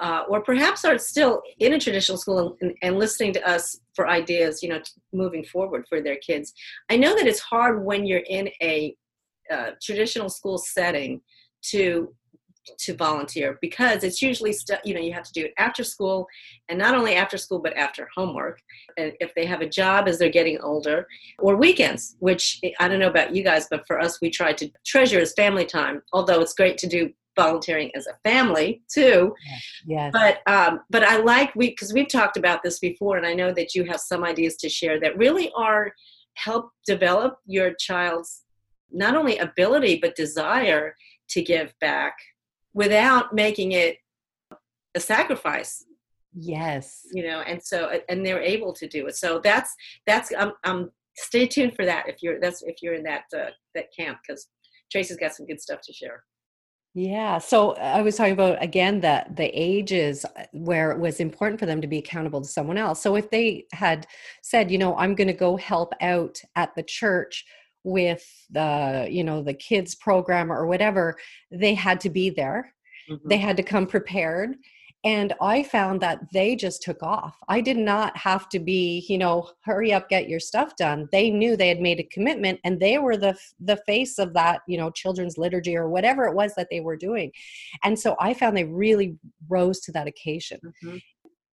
uh, 0.02 0.24
or 0.30 0.42
perhaps 0.42 0.86
are 0.86 0.98
still 0.98 1.42
in 1.60 1.74
a 1.74 1.80
traditional 1.80 2.18
school 2.18 2.56
and, 2.62 2.74
and, 2.84 3.00
listening 3.00 3.34
to 3.34 3.50
us 3.50 3.80
for 3.96 4.08
ideas, 4.08 4.62
you 4.62 4.70
know, 4.70 4.80
moving 5.12 5.44
forward 5.44 5.84
for 5.90 6.00
their 6.00 6.18
kids. 6.18 6.54
I 6.90 6.96
know 6.96 7.16
that 7.16 7.26
it's 7.26 7.40
hard 7.40 7.84
when 7.84 8.06
you're 8.06 8.28
in 8.30 8.50
a 8.62 8.96
uh, 9.52 9.72
traditional 9.82 10.30
school 10.30 10.60
setting 10.60 11.22
to 11.72 12.14
to 12.78 12.94
volunteer 12.96 13.58
because 13.62 14.04
it's 14.04 14.22
usually 14.22 14.54
st- 14.54 14.80
you 14.84 14.94
know 14.94 15.00
you 15.00 15.14
have 15.14 15.24
to 15.24 15.34
do 15.34 15.46
it 15.46 15.54
after 15.58 15.84
school 15.84 16.28
and 16.68 16.78
not 16.78 16.96
only 16.96 17.16
after 17.16 17.38
school 17.38 17.60
but 17.60 17.76
after 17.76 18.08
homework. 18.16 18.60
And 18.98 19.14
if 19.20 19.34
they 19.36 19.46
have 19.46 19.62
a 19.62 19.70
job 19.70 20.08
as 20.08 20.20
they're 20.20 20.30
getting 20.30 20.60
older 20.62 21.08
or 21.40 21.56
weekends 21.56 22.16
which 22.20 22.60
i 22.80 22.88
don't 22.88 23.00
know 23.00 23.10
about 23.10 23.36
you 23.36 23.44
guys 23.44 23.68
but 23.70 23.86
for 23.88 24.00
us 24.00 24.20
we 24.22 24.30
try 24.30 24.54
to 24.54 24.70
treasure 24.86 25.20
as 25.20 25.34
family 25.34 25.66
time 25.66 26.02
although 26.14 26.42
it's 26.42 26.54
great 26.54 26.78
to 26.80 26.88
do 26.88 27.12
volunteering 27.36 27.90
as 27.96 28.06
a 28.08 28.30
family 28.30 28.82
too. 28.94 29.34
Yes, 29.86 30.12
but 30.12 30.40
um, 30.48 30.82
but 30.90 31.04
i 31.04 31.18
like 31.18 31.56
we 31.56 31.70
because 31.70 31.94
we've 31.94 32.10
talked 32.10 32.38
about 32.38 32.64
this 32.64 32.80
before 32.80 33.18
and 33.18 33.26
i 33.26 33.34
know 33.34 33.54
that 33.54 33.74
you 33.76 33.86
have 33.86 34.00
some 34.00 34.24
ideas 34.24 34.56
to 34.58 34.70
share 34.70 35.00
that 35.00 35.18
really 35.18 35.52
are 35.56 35.94
help 36.36 36.70
develop 36.86 37.38
your 37.46 37.74
child's 37.80 38.44
not 38.92 39.16
only 39.16 39.38
ability 39.38 40.00
but 40.02 40.16
desire 40.16 40.96
to 41.30 41.42
give 41.42 41.74
back 41.80 42.16
without 42.74 43.34
making 43.34 43.72
it 43.72 43.98
a 44.96 45.00
sacrifice 45.00 45.86
yes 46.34 47.02
you 47.12 47.24
know 47.24 47.42
and 47.42 47.62
so 47.62 47.92
and 48.08 48.26
they're 48.26 48.42
able 48.42 48.74
to 48.74 48.88
do 48.88 49.08
it 49.08 49.16
so 49.16 49.40
that's 49.44 49.74
that's 50.06 50.32
um, 50.38 50.54
um 50.64 50.90
stay 51.16 51.48
tuned 51.48 51.76
for 51.76 51.86
that 51.86 52.08
if 52.08 52.22
you're 52.22 52.40
that's 52.40 52.62
if 52.64 52.82
you're 52.82 52.94
in 52.94 53.04
that 53.04 53.24
uh, 53.36 53.50
that 53.76 53.86
camp 53.98 54.20
because 54.26 54.48
tracy's 54.92 55.18
got 55.18 55.34
some 55.34 55.46
good 55.46 55.60
stuff 55.60 55.82
to 55.82 55.94
share 55.94 56.24
yeah. 56.96 57.38
So 57.38 57.76
I 57.76 58.02
was 58.02 58.16
talking 58.16 58.34
about 58.34 58.62
again 58.64 59.02
that 59.02 59.36
the 59.36 59.46
ages 59.54 60.26
uh, 60.26 60.46
where 60.54 60.92
it 60.92 61.00
was 61.00 61.20
important 61.20 61.60
for 61.60 61.68
them 61.68 61.82
to 61.82 61.88
be 61.88 62.00
accountable 62.00 62.42
to 62.42 62.48
someone 62.48 62.78
else. 62.78 63.02
So 63.02 63.16
if 63.16 63.30
they 63.30 63.66
had 63.72 64.08
said, 64.42 64.72
you 64.72 64.80
know, 64.80 64.98
I'm 64.98 65.14
going 65.14 65.28
to 65.28 65.34
go 65.34 65.56
help 65.56 65.94
out 66.02 66.42
at 66.56 66.74
the 66.76 66.82
church 66.84 67.46
with 67.90 68.26
the, 68.50 69.08
you 69.10 69.24
know, 69.24 69.42
the 69.42 69.54
kids 69.54 69.96
program 69.96 70.52
or 70.52 70.66
whatever, 70.66 71.18
they 71.52 71.74
had 71.74 72.00
to 72.02 72.10
be 72.10 72.30
there. 72.30 72.74
Mm-hmm. 73.10 73.28
They 73.28 73.38
had 73.38 73.58
to 73.58 73.64
come 73.64 73.88
prepared 73.88 74.56
and 75.06 75.34
i 75.40 75.64
found 75.64 76.02
that 76.02 76.20
they 76.34 76.56
just 76.56 76.82
took 76.82 77.02
off 77.02 77.38
i 77.48 77.62
did 77.62 77.78
not 77.78 78.16
have 78.18 78.50
to 78.50 78.60
be 78.60 79.06
you 79.08 79.18
know 79.18 79.50
hurry 79.64 79.94
up 79.94 80.10
get 80.10 80.28
your 80.28 80.40
stuff 80.40 80.76
done 80.76 81.08
they 81.12 81.30
knew 81.30 81.56
they 81.56 81.70
had 81.70 81.80
made 81.80 82.00
a 82.00 82.04
commitment 82.12 82.60
and 82.66 82.80
they 82.80 82.98
were 82.98 83.16
the 83.16 83.36
the 83.62 83.78
face 83.88 84.20
of 84.20 84.34
that 84.34 84.62
you 84.68 84.78
know 84.78 84.90
children's 84.92 85.38
liturgy 85.38 85.76
or 85.76 85.90
whatever 85.90 86.26
it 86.26 86.36
was 86.36 86.54
that 86.56 86.68
they 86.70 86.82
were 86.82 86.98
doing 86.98 87.32
and 87.84 87.98
so 87.98 88.16
i 88.20 88.34
found 88.34 88.58
they 88.58 88.66
really 88.66 89.18
rose 89.48 89.80
to 89.80 89.92
that 89.92 90.08
occasion 90.08 90.60
mm-hmm. 90.84 90.98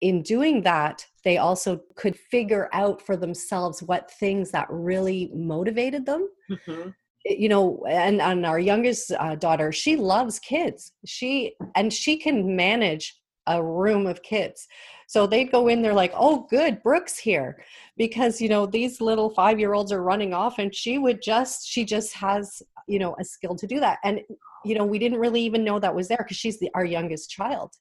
In 0.00 0.22
doing 0.22 0.62
that 0.62 1.06
they 1.24 1.38
also 1.38 1.80
could 1.96 2.16
figure 2.16 2.68
out 2.72 3.00
for 3.00 3.16
themselves 3.16 3.82
what 3.82 4.10
things 4.10 4.50
that 4.50 4.66
really 4.70 5.30
motivated 5.34 6.06
them 6.06 6.28
mm-hmm 6.50 6.90
you 7.28 7.48
know 7.48 7.84
and 7.88 8.22
and 8.22 8.46
our 8.46 8.60
youngest 8.60 9.10
uh, 9.18 9.34
daughter 9.34 9.72
she 9.72 9.96
loves 9.96 10.38
kids 10.38 10.92
she 11.04 11.56
and 11.74 11.92
she 11.92 12.16
can 12.16 12.54
manage 12.54 13.16
a 13.46 13.62
room 13.62 14.06
of 14.06 14.22
kids. 14.22 14.66
So 15.06 15.26
they'd 15.26 15.52
go 15.52 15.68
in 15.68 15.82
there 15.82 15.94
like, 15.94 16.12
oh, 16.14 16.46
good, 16.50 16.82
Brooke's 16.82 17.16
here. 17.16 17.62
Because, 17.96 18.40
you 18.40 18.48
know, 18.48 18.66
these 18.66 19.00
little 19.00 19.30
five 19.30 19.58
year 19.58 19.72
olds 19.72 19.92
are 19.92 20.02
running 20.02 20.34
off 20.34 20.58
and 20.58 20.74
she 20.74 20.98
would 20.98 21.22
just, 21.22 21.68
she 21.68 21.84
just 21.84 22.12
has, 22.14 22.62
you 22.88 22.98
know, 22.98 23.14
a 23.20 23.24
skill 23.24 23.54
to 23.56 23.66
do 23.66 23.80
that. 23.80 23.98
And, 24.04 24.20
you 24.64 24.74
know, 24.74 24.84
we 24.84 24.98
didn't 24.98 25.20
really 25.20 25.42
even 25.42 25.64
know 25.64 25.78
that 25.78 25.94
was 25.94 26.08
there 26.08 26.18
because 26.18 26.36
she's 26.36 26.58
the, 26.58 26.70
our 26.74 26.84
youngest 26.84 27.30
child. 27.30 27.74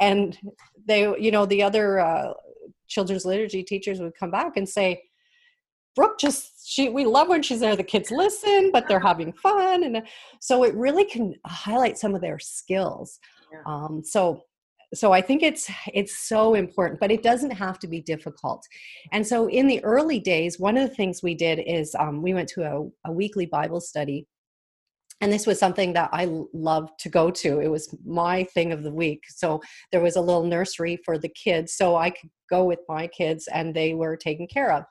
And 0.00 0.38
they, 0.86 1.00
you 1.18 1.30
know, 1.30 1.46
the 1.46 1.62
other 1.62 2.00
uh, 2.00 2.32
children's 2.88 3.24
liturgy 3.24 3.62
teachers 3.62 4.00
would 4.00 4.14
come 4.14 4.30
back 4.30 4.56
and 4.56 4.68
say, 4.68 5.02
Brooke 5.96 6.18
just 6.18 6.68
she 6.68 6.88
we 6.88 7.04
love 7.04 7.28
when 7.28 7.42
she's 7.42 7.60
there. 7.60 7.76
The 7.76 7.82
kids 7.82 8.10
listen, 8.10 8.70
but 8.72 8.86
they're 8.86 9.00
having 9.00 9.32
fun, 9.32 9.82
and 9.82 10.02
so 10.40 10.62
it 10.62 10.74
really 10.74 11.04
can 11.04 11.34
highlight 11.44 11.98
some 11.98 12.14
of 12.14 12.20
their 12.20 12.38
skills. 12.38 13.18
Yeah. 13.52 13.60
Um, 13.66 14.02
so 14.04 14.44
so 14.92 15.12
i 15.12 15.20
think 15.20 15.42
it's 15.42 15.70
it's 15.94 16.16
so 16.28 16.54
important 16.54 16.98
but 16.98 17.10
it 17.10 17.22
doesn't 17.22 17.50
have 17.50 17.78
to 17.78 17.86
be 17.86 18.00
difficult 18.00 18.66
and 19.12 19.26
so 19.26 19.48
in 19.48 19.66
the 19.66 19.82
early 19.84 20.18
days 20.18 20.58
one 20.58 20.76
of 20.76 20.88
the 20.88 20.94
things 20.94 21.22
we 21.22 21.34
did 21.34 21.60
is 21.66 21.94
um, 21.98 22.22
we 22.22 22.34
went 22.34 22.48
to 22.48 22.62
a, 22.62 23.08
a 23.08 23.12
weekly 23.12 23.46
bible 23.46 23.80
study 23.80 24.26
and 25.20 25.32
this 25.32 25.46
was 25.46 25.58
something 25.58 25.92
that 25.92 26.10
i 26.12 26.26
loved 26.52 26.90
to 26.98 27.08
go 27.08 27.30
to 27.30 27.60
it 27.60 27.68
was 27.68 27.94
my 28.04 28.44
thing 28.44 28.72
of 28.72 28.82
the 28.82 28.92
week 28.92 29.22
so 29.28 29.60
there 29.92 30.00
was 30.00 30.16
a 30.16 30.20
little 30.20 30.44
nursery 30.44 30.98
for 31.04 31.18
the 31.18 31.28
kids 31.28 31.74
so 31.74 31.96
i 31.96 32.10
could 32.10 32.30
go 32.48 32.64
with 32.64 32.80
my 32.88 33.06
kids 33.06 33.48
and 33.52 33.74
they 33.74 33.94
were 33.94 34.16
taken 34.16 34.46
care 34.46 34.72
of 34.72 34.84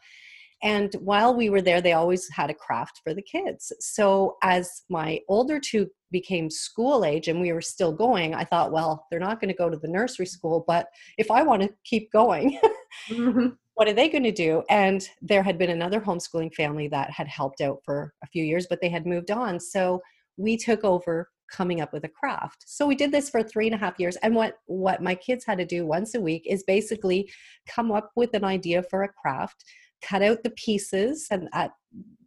and 0.62 0.94
while 1.00 1.34
we 1.34 1.50
were 1.50 1.62
there, 1.62 1.82
they 1.82 1.94
always 1.94 2.30
had 2.30 2.50
a 2.50 2.54
craft 2.54 3.00
for 3.04 3.14
the 3.14 3.22
kids. 3.22 3.72
So 3.80 4.38
as 4.44 4.84
my 4.90 5.22
older 5.30 5.60
two 5.60 5.88
became 6.12 6.50
school 6.50 7.06
age 7.06 7.28
and 7.28 7.40
we 7.40 7.54
were 7.54 7.62
still 7.62 7.94
going, 7.94 8.36
I 8.36 8.44
thought, 8.44 8.72
well, 8.72 9.06
they're 9.10 9.20
not 9.20 9.40
going 9.40 9.50
to 9.50 9.58
go 9.58 9.70
to 9.70 9.78
the 9.78 9.88
nursery 9.88 10.26
school, 10.26 10.66
but 10.68 10.88
if 11.18 11.32
I 11.32 11.44
want 11.44 11.62
to 11.62 11.70
keep 11.86 12.12
going, 12.12 12.60
mm-hmm. 13.10 13.48
what 13.76 13.88
are 13.88 13.94
they 13.94 14.10
going 14.10 14.24
to 14.24 14.32
do? 14.32 14.64
And 14.70 15.08
there 15.22 15.44
had 15.44 15.58
been 15.58 15.70
another 15.70 16.02
homeschooling 16.02 16.54
family 16.54 16.90
that 16.90 17.10
had 17.10 17.28
helped 17.28 17.62
out 17.62 17.80
for 17.86 18.14
a 18.24 18.28
few 18.28 18.44
years, 18.44 18.68
but 18.70 18.82
they 18.82 18.90
had 18.90 19.06
moved 19.06 19.32
on. 19.32 19.60
So 19.60 20.02
we 20.40 20.58
took 20.58 20.84
over 20.84 21.30
coming 21.52 21.82
up 21.82 21.92
with 21.92 22.06
a 22.06 22.10
craft. 22.10 22.64
So 22.68 22.88
we 22.88 22.96
did 22.96 23.12
this 23.12 23.30
for 23.30 23.44
three 23.44 23.66
and 23.66 23.76
a 23.76 23.78
half 23.78 24.00
years 24.00 24.16
and 24.18 24.36
what 24.36 24.56
what 24.68 25.02
my 25.02 25.16
kids 25.16 25.46
had 25.46 25.58
to 25.58 25.66
do 25.66 25.86
once 25.86 26.16
a 26.16 26.22
week 26.22 26.44
is 26.46 26.64
basically 26.64 27.30
come 27.68 27.92
up 27.92 28.12
with 28.16 28.34
an 28.34 28.44
idea 28.44 28.84
for 28.84 29.04
a 29.04 29.10
craft 29.10 29.64
cut 30.02 30.22
out 30.22 30.44
the 30.44 30.52
pieces 30.52 31.28
and 31.32 31.50
at 31.54 31.72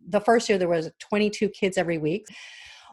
the 0.08 0.20
first 0.20 0.48
year 0.48 0.58
there 0.58 0.68
was 0.68 0.90
22 0.98 1.48
kids 1.50 1.78
every 1.78 1.98
week 1.98 2.26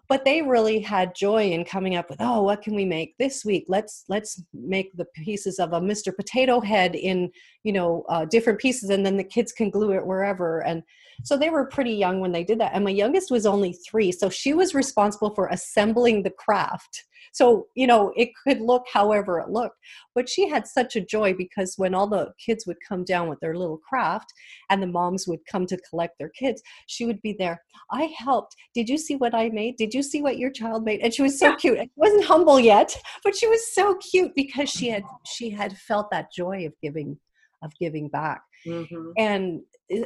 but 0.10 0.26
they 0.26 0.42
really 0.42 0.80
had 0.80 1.16
joy 1.16 1.52
in 1.52 1.64
coming 1.64 1.96
up 1.96 2.10
with 2.10 2.20
oh 2.20 2.42
what 2.42 2.62
can 2.62 2.76
we 2.76 2.84
make 2.84 3.16
this 3.18 3.46
week? 3.46 3.66
Let's 3.70 4.04
let's 4.10 4.42
make 4.54 4.92
the 4.98 5.06
pieces 5.16 5.60
of 5.60 5.74
a 5.74 5.80
mr 5.80 6.14
potato 6.14 6.60
head 6.60 6.96
in 6.96 7.32
you 7.64 7.72
know 7.72 8.04
uh, 8.10 8.26
different 8.26 8.60
pieces 8.60 8.90
and 8.90 9.06
then 9.06 9.16
the 9.16 9.24
kids 9.24 9.52
can 9.52 9.70
glue 9.70 9.94
it 9.94 10.06
wherever. 10.06 10.66
And 10.66 10.84
so 11.24 11.38
they 11.38 11.50
were 11.50 11.68
pretty 11.68 11.94
young 11.94 12.20
when 12.20 12.32
they 12.32 12.44
did 12.44 12.60
that 12.60 12.72
and 12.74 12.84
my 12.84 12.92
youngest 12.92 13.30
was 13.30 13.46
only 13.46 13.74
three 13.74 14.12
so 14.12 14.30
she 14.30 14.54
was 14.54 14.74
responsible 14.74 15.34
for 15.36 15.48
assembling 15.48 16.24
the 16.24 16.30
craft 16.30 17.04
so, 17.32 17.68
you 17.76 17.88
know, 17.88 18.14
it 18.16 18.30
could 18.44 18.62
look 18.62 18.86
however 18.92 19.40
it 19.40 19.50
looked. 19.50 19.78
But 20.16 20.30
she 20.30 20.48
had 20.48 20.68
such 20.68 20.96
a 20.96 21.06
joy 21.06 21.34
because 21.34 21.76
when 21.78 21.94
all 21.94 22.08
the 22.08 22.34
kids 22.44 22.66
would 22.66 22.78
come 22.88 23.04
down 23.04 23.30
with 23.30 23.40
their 23.40 23.56
little 23.56 23.78
craft 23.78 24.34
and 24.70 24.82
the 24.82 24.88
moms 24.88 25.28
would 25.28 25.46
come 25.50 25.66
to 25.68 25.80
collect 25.90 26.18
their 26.20 26.30
kids, 26.30 26.62
she 26.88 27.06
would 27.06 27.22
be 27.22 27.36
there. 27.38 27.62
I 27.92 28.04
helped. 28.18 28.56
Did 28.74 28.90
you 28.90 28.98
see 28.98 29.16
what 29.16 29.36
I 29.36 29.50
made? 29.50 29.78
Did 29.78 29.94
you 29.94 30.04
see 30.04 30.22
what 30.22 30.38
your 30.38 30.52
child 30.52 30.84
made? 30.84 31.02
And 31.02 31.14
she 31.14 31.22
was 31.22 31.40
so 31.40 31.56
cute. 31.56 31.78
It 31.80 31.92
wasn't 31.96 32.26
humble 32.26 32.60
yet, 32.60 32.96
but 33.24 33.36
she 33.36 33.48
was 33.48 33.74
so 33.74 33.96
cute 33.96 34.34
because 34.36 34.70
she 34.70 34.90
had 34.90 35.04
she 35.26 35.50
had 35.50 35.78
felt 35.78 36.10
that 36.12 36.32
joy 36.32 36.66
of 36.66 36.74
giving 36.82 37.18
of 37.62 37.72
giving 37.80 38.08
back. 38.08 38.42
Mm-hmm. 38.68 39.12
And 39.18 39.62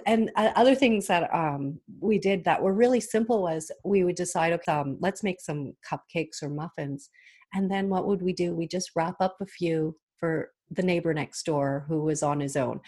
and 0.05 0.31
other 0.35 0.75
things 0.75 1.07
that 1.07 1.29
um, 1.33 1.79
we 1.99 2.17
did 2.17 2.45
that 2.45 2.61
were 2.61 2.73
really 2.73 3.01
simple 3.01 3.41
was 3.41 3.69
we 3.83 4.03
would 4.03 4.15
decide 4.15 4.53
okay 4.53 4.71
um, 4.71 4.97
let's 5.01 5.23
make 5.23 5.41
some 5.41 5.73
cupcakes 5.89 6.41
or 6.41 6.49
muffins. 6.49 7.09
And 7.53 7.69
then 7.69 7.89
what 7.89 8.07
would 8.07 8.21
we 8.21 8.33
do? 8.33 8.55
We 8.55 8.67
just 8.67 8.91
wrap 8.95 9.15
up 9.19 9.35
a 9.41 9.45
few 9.45 9.95
for 10.19 10.49
the 10.71 10.83
neighbor 10.83 11.13
next 11.13 11.43
door 11.43 11.85
who 11.87 12.01
was 12.03 12.23
on 12.23 12.39
his 12.39 12.55
own. 12.55 12.79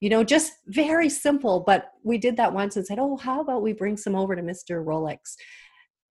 You 0.00 0.10
know 0.10 0.24
just 0.24 0.52
very 0.66 1.08
simple 1.08 1.60
but 1.60 1.92
we 2.04 2.18
did 2.18 2.36
that 2.36 2.52
once 2.52 2.76
and 2.76 2.86
said 2.86 2.98
oh 2.98 3.16
how 3.16 3.40
about 3.40 3.62
we 3.62 3.72
bring 3.72 3.96
some 3.96 4.14
over 4.14 4.34
to 4.34 4.42
mr 4.42 4.84
rolex 4.84 5.36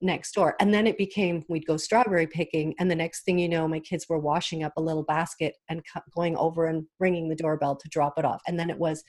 next 0.02 0.34
door. 0.34 0.56
And 0.60 0.74
then 0.74 0.88
it 0.88 0.98
became 0.98 1.44
we'd 1.50 1.66
go 1.66 1.78
strawberry 1.78 2.28
picking. 2.28 2.74
And 2.80 2.90
the 2.90 2.96
next 2.96 3.24
thing 3.24 3.40
you 3.40 3.50
know, 3.50 3.68
my 3.68 3.80
kids 3.80 4.08
were 4.08 4.20
washing 4.20 4.64
up 4.64 4.74
a 4.78 4.82
little 4.82 5.04
basket 5.04 5.56
and 5.70 5.84
going 6.16 6.36
over 6.38 6.68
and 6.68 6.86
ringing 7.00 7.30
the 7.30 7.36
doorbell 7.36 7.76
to 7.76 7.90
drop 7.90 8.18
it 8.18 8.26
off. 8.26 8.42
And 8.48 8.60
then 8.60 8.70
it 8.70 8.78
was, 8.78 9.04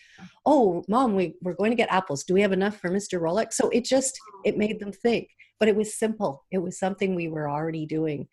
oh, 0.47 0.85
mom, 0.89 1.15
we, 1.15 1.35
we're 1.43 1.55
going 1.55 1.71
to 1.71 1.77
get 1.77 1.93
apples. 1.93 2.25
Do 2.25 2.35
we 2.35 2.43
have 2.43 2.53
enough 2.53 2.79
for 2.79 2.91
Mr. 2.91 3.21
Rolex? 3.21 3.55
So 3.55 3.69
it 3.71 3.85
just, 3.85 4.19
it 4.45 4.59
made 4.59 4.81
them 4.81 4.93
think. 4.93 5.29
But 5.59 5.69
it 5.69 5.77
was 5.77 5.99
simple. 5.99 6.45
It 6.51 6.59
was 6.59 6.79
something 6.79 7.15
we 7.15 7.29
were 7.29 7.49
already 7.49 7.85
doing. 7.85 8.29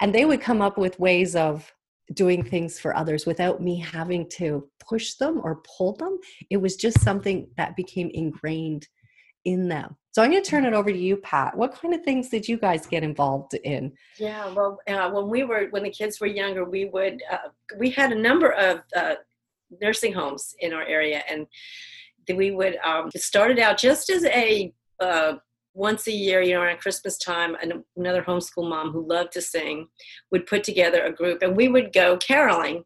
And 0.00 0.14
they 0.14 0.26
would 0.26 0.42
come 0.42 0.60
up 0.60 0.76
with 0.76 1.00
ways 1.00 1.34
of 1.34 1.72
doing 2.12 2.42
things 2.42 2.78
for 2.78 2.94
others 2.94 3.24
without 3.24 3.62
me 3.62 3.78
having 3.78 4.28
to 4.28 4.68
push 4.86 5.14
them 5.14 5.40
or 5.42 5.62
pull 5.76 5.94
them. 5.94 6.18
It 6.50 6.58
was 6.58 6.76
just 6.76 7.00
something 7.00 7.48
that 7.56 7.76
became 7.76 8.10
ingrained 8.12 8.88
in 9.44 9.68
them. 9.68 9.96
So 10.12 10.22
I'm 10.22 10.30
going 10.30 10.42
to 10.42 10.50
turn 10.50 10.64
it 10.64 10.72
over 10.72 10.90
to 10.90 10.98
you, 10.98 11.16
Pat. 11.18 11.56
What 11.56 11.72
kind 11.72 11.94
of 11.94 12.02
things 12.02 12.28
did 12.28 12.48
you 12.48 12.56
guys 12.56 12.86
get 12.86 13.04
involved 13.04 13.54
in? 13.54 13.92
Yeah, 14.18 14.52
well, 14.52 14.78
uh, 14.88 15.08
when 15.10 15.28
we 15.28 15.44
were 15.44 15.68
when 15.70 15.84
the 15.84 15.90
kids 15.90 16.20
were 16.20 16.26
younger, 16.26 16.64
we 16.64 16.86
would 16.86 17.22
uh, 17.30 17.48
we 17.78 17.90
had 17.90 18.12
a 18.12 18.16
number 18.16 18.52
of 18.52 18.80
uh, 18.96 19.14
nursing 19.80 20.12
homes 20.12 20.54
in 20.58 20.72
our 20.72 20.82
area, 20.82 21.22
and 21.30 21.46
we 22.36 22.50
would 22.50 22.76
um, 22.84 23.10
it 23.14 23.22
started 23.22 23.58
out 23.60 23.78
just 23.78 24.10
as 24.10 24.24
a 24.24 24.72
uh, 24.98 25.34
once 25.74 26.08
a 26.08 26.12
year, 26.12 26.42
you 26.42 26.54
know, 26.54 26.62
around 26.62 26.80
Christmas 26.80 27.16
time, 27.16 27.56
another 27.96 28.22
homeschool 28.22 28.68
mom 28.68 28.90
who 28.90 29.06
loved 29.06 29.32
to 29.32 29.40
sing 29.40 29.86
would 30.32 30.46
put 30.46 30.64
together 30.64 31.04
a 31.04 31.12
group, 31.12 31.42
and 31.42 31.56
we 31.56 31.68
would 31.68 31.92
go 31.92 32.16
caroling 32.16 32.84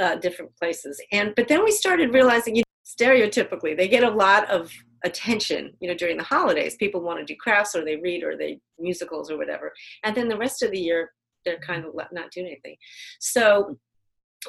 uh, 0.00 0.14
different 0.16 0.56
places. 0.56 1.00
And 1.10 1.34
but 1.34 1.48
then 1.48 1.64
we 1.64 1.72
started 1.72 2.14
realizing, 2.14 2.54
you 2.54 2.62
know, 2.62 3.06
stereotypically, 3.06 3.76
they 3.76 3.88
get 3.88 4.04
a 4.04 4.10
lot 4.10 4.48
of 4.48 4.72
attention 5.04 5.72
you 5.80 5.88
know 5.88 5.94
during 5.94 6.16
the 6.16 6.22
holidays. 6.22 6.76
People 6.76 7.00
want 7.00 7.18
to 7.18 7.24
do 7.24 7.36
crafts 7.36 7.74
or 7.74 7.84
they 7.84 7.96
read 7.96 8.22
or 8.22 8.36
they 8.36 8.60
musicals 8.78 9.30
or 9.30 9.36
whatever. 9.36 9.72
And 10.04 10.16
then 10.16 10.28
the 10.28 10.36
rest 10.36 10.62
of 10.62 10.70
the 10.70 10.80
year 10.80 11.12
they're 11.44 11.58
kind 11.58 11.84
of 11.84 11.94
not 12.12 12.30
doing 12.30 12.46
anything. 12.46 12.76
So 13.20 13.78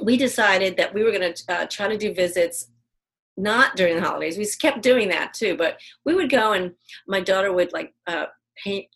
we 0.02 0.18
decided 0.18 0.78
that 0.78 0.94
we 0.94 1.04
were 1.04 1.12
going 1.12 1.34
to 1.34 1.44
uh, 1.54 1.66
try 1.68 1.88
to 1.88 1.98
do 1.98 2.14
visits 2.14 2.70
not 3.38 3.76
during 3.76 3.96
the 3.96 4.02
holidays. 4.02 4.38
We 4.38 4.46
kept 4.60 4.82
doing 4.82 5.10
that 5.10 5.34
too 5.34 5.56
but 5.56 5.80
we 6.06 6.16
would 6.16 6.30
go 6.30 6.54
and 6.54 6.74
my 7.08 7.22
daughter 7.22 7.52
would 7.52 7.74
like 7.74 7.94
uh, 8.08 8.26
paint 8.64 8.88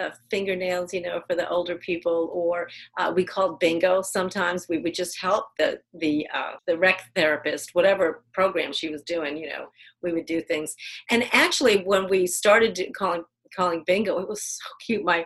uh, 0.00 0.10
fingernails, 0.30 0.92
you 0.92 1.02
know, 1.02 1.20
for 1.28 1.36
the 1.36 1.48
older 1.48 1.76
people, 1.76 2.30
or 2.32 2.68
uh, 2.98 3.12
we 3.14 3.24
called 3.24 3.60
bingo. 3.60 4.02
Sometimes 4.02 4.66
we 4.68 4.78
would 4.78 4.94
just 4.94 5.20
help 5.20 5.46
the 5.58 5.80
the 5.94 6.26
uh, 6.34 6.52
the 6.66 6.78
rec 6.78 7.02
therapist, 7.14 7.70
whatever 7.74 8.24
program 8.32 8.72
she 8.72 8.88
was 8.88 9.02
doing. 9.02 9.36
You 9.36 9.48
know, 9.48 9.66
we 10.02 10.12
would 10.12 10.26
do 10.26 10.40
things. 10.40 10.74
And 11.10 11.24
actually, 11.32 11.82
when 11.82 12.08
we 12.08 12.26
started 12.26 12.78
calling 12.96 13.24
calling 13.54 13.84
bingo, 13.86 14.18
it 14.18 14.28
was 14.28 14.42
so 14.42 14.68
cute. 14.84 15.04
My 15.04 15.24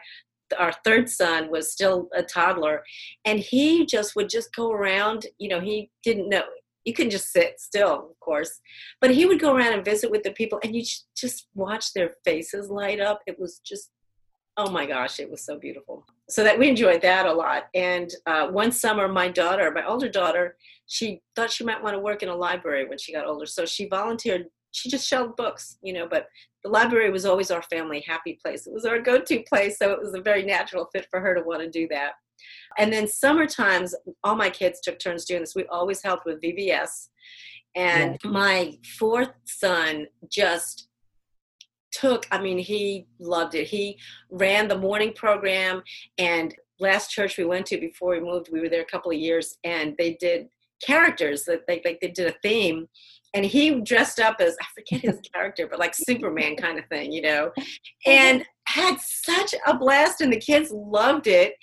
our 0.58 0.72
third 0.84 1.08
son 1.08 1.50
was 1.50 1.72
still 1.72 2.08
a 2.14 2.22
toddler, 2.22 2.82
and 3.24 3.38
he 3.38 3.86
just 3.86 4.16
would 4.16 4.28
just 4.28 4.54
go 4.54 4.72
around. 4.72 5.26
You 5.38 5.48
know, 5.48 5.60
he 5.60 5.90
didn't 6.02 6.28
know 6.28 6.44
you 6.86 6.94
can 6.94 7.10
just 7.10 7.32
sit 7.32 7.60
still, 7.60 8.10
of 8.10 8.20
course. 8.20 8.60
But 9.00 9.10
he 9.10 9.26
would 9.26 9.40
go 9.40 9.54
around 9.54 9.74
and 9.74 9.84
visit 9.84 10.10
with 10.10 10.22
the 10.22 10.30
people, 10.30 10.60
and 10.62 10.74
you 10.74 10.84
just 11.16 11.48
watch 11.54 11.92
their 11.92 12.12
faces 12.24 12.70
light 12.70 13.00
up. 13.00 13.20
It 13.26 13.38
was 13.38 13.60
just, 13.66 13.90
oh 14.56 14.70
my 14.70 14.86
gosh, 14.86 15.20
it 15.20 15.30
was 15.30 15.44
so 15.44 15.58
beautiful. 15.58 16.06
So 16.28 16.42
that 16.42 16.58
we 16.58 16.68
enjoyed 16.68 17.02
that 17.02 17.26
a 17.26 17.32
lot. 17.32 17.64
And 17.74 18.10
uh, 18.26 18.48
one 18.48 18.72
summer, 18.72 19.06
my 19.06 19.28
daughter, 19.28 19.70
my 19.70 19.86
older 19.86 20.08
daughter, 20.08 20.56
she 20.86 21.20
thought 21.34 21.52
she 21.52 21.64
might 21.64 21.82
want 21.82 21.94
to 21.94 22.00
work 22.00 22.22
in 22.22 22.28
a 22.28 22.34
library 22.34 22.88
when 22.88 22.98
she 22.98 23.12
got 23.12 23.26
older. 23.26 23.46
So 23.46 23.66
she 23.66 23.88
volunteered. 23.88 24.46
She 24.72 24.88
just 24.90 25.06
shelved 25.06 25.36
books, 25.36 25.78
you 25.82 25.92
know, 25.92 26.06
but 26.08 26.26
the 26.62 26.70
library 26.70 27.10
was 27.10 27.24
always 27.24 27.50
our 27.50 27.62
family 27.62 28.04
happy 28.06 28.38
place. 28.42 28.66
It 28.66 28.72
was 28.72 28.84
our 28.84 28.98
go 28.98 29.20
to 29.20 29.42
place. 29.42 29.78
So 29.78 29.92
it 29.92 30.00
was 30.00 30.14
a 30.14 30.20
very 30.20 30.44
natural 30.44 30.88
fit 30.92 31.06
for 31.10 31.20
her 31.20 31.34
to 31.34 31.42
want 31.42 31.62
to 31.62 31.70
do 31.70 31.86
that. 31.88 32.12
And 32.78 32.92
then 32.92 33.06
summer 33.06 33.46
times, 33.46 33.94
all 34.24 34.34
my 34.34 34.50
kids 34.50 34.80
took 34.80 34.98
turns 34.98 35.24
doing 35.24 35.40
this. 35.40 35.54
We 35.54 35.64
always 35.66 36.02
helped 36.02 36.26
with 36.26 36.42
VBS. 36.42 37.08
And 37.74 38.18
yeah. 38.22 38.30
my 38.30 38.78
fourth 38.98 39.32
son 39.44 40.06
just 40.28 40.88
took, 41.92 42.26
I 42.30 42.40
mean, 42.40 42.58
he 42.58 43.06
loved 43.18 43.54
it. 43.54 43.66
He 43.66 43.98
ran 44.30 44.68
the 44.68 44.78
morning 44.78 45.12
program. 45.14 45.82
And 46.18 46.54
last 46.80 47.10
church 47.10 47.38
we 47.38 47.44
went 47.44 47.66
to 47.66 47.78
before 47.78 48.10
we 48.10 48.20
moved, 48.20 48.48
we 48.52 48.60
were 48.60 48.68
there 48.68 48.82
a 48.82 48.86
couple 48.86 49.10
of 49.10 49.18
years, 49.18 49.56
and 49.64 49.94
they 49.98 50.14
did 50.20 50.48
characters 50.84 51.44
that 51.44 51.66
they 51.66 51.80
like 51.86 51.98
they 52.02 52.08
did 52.08 52.26
a 52.26 52.34
theme 52.42 52.86
and 53.32 53.46
he 53.46 53.80
dressed 53.80 54.20
up 54.20 54.36
as 54.40 54.56
I 54.60 54.66
forget 54.74 55.00
his 55.00 55.20
character, 55.34 55.66
but 55.66 55.78
like 55.78 55.94
Superman 55.94 56.56
kind 56.56 56.78
of 56.78 56.86
thing, 56.86 57.12
you 57.12 57.22
know, 57.22 57.50
and 58.06 58.44
had 58.66 58.98
such 59.00 59.54
a 59.66 59.76
blast, 59.76 60.20
and 60.20 60.32
the 60.32 60.40
kids 60.40 60.70
loved 60.70 61.26
it 61.26 61.54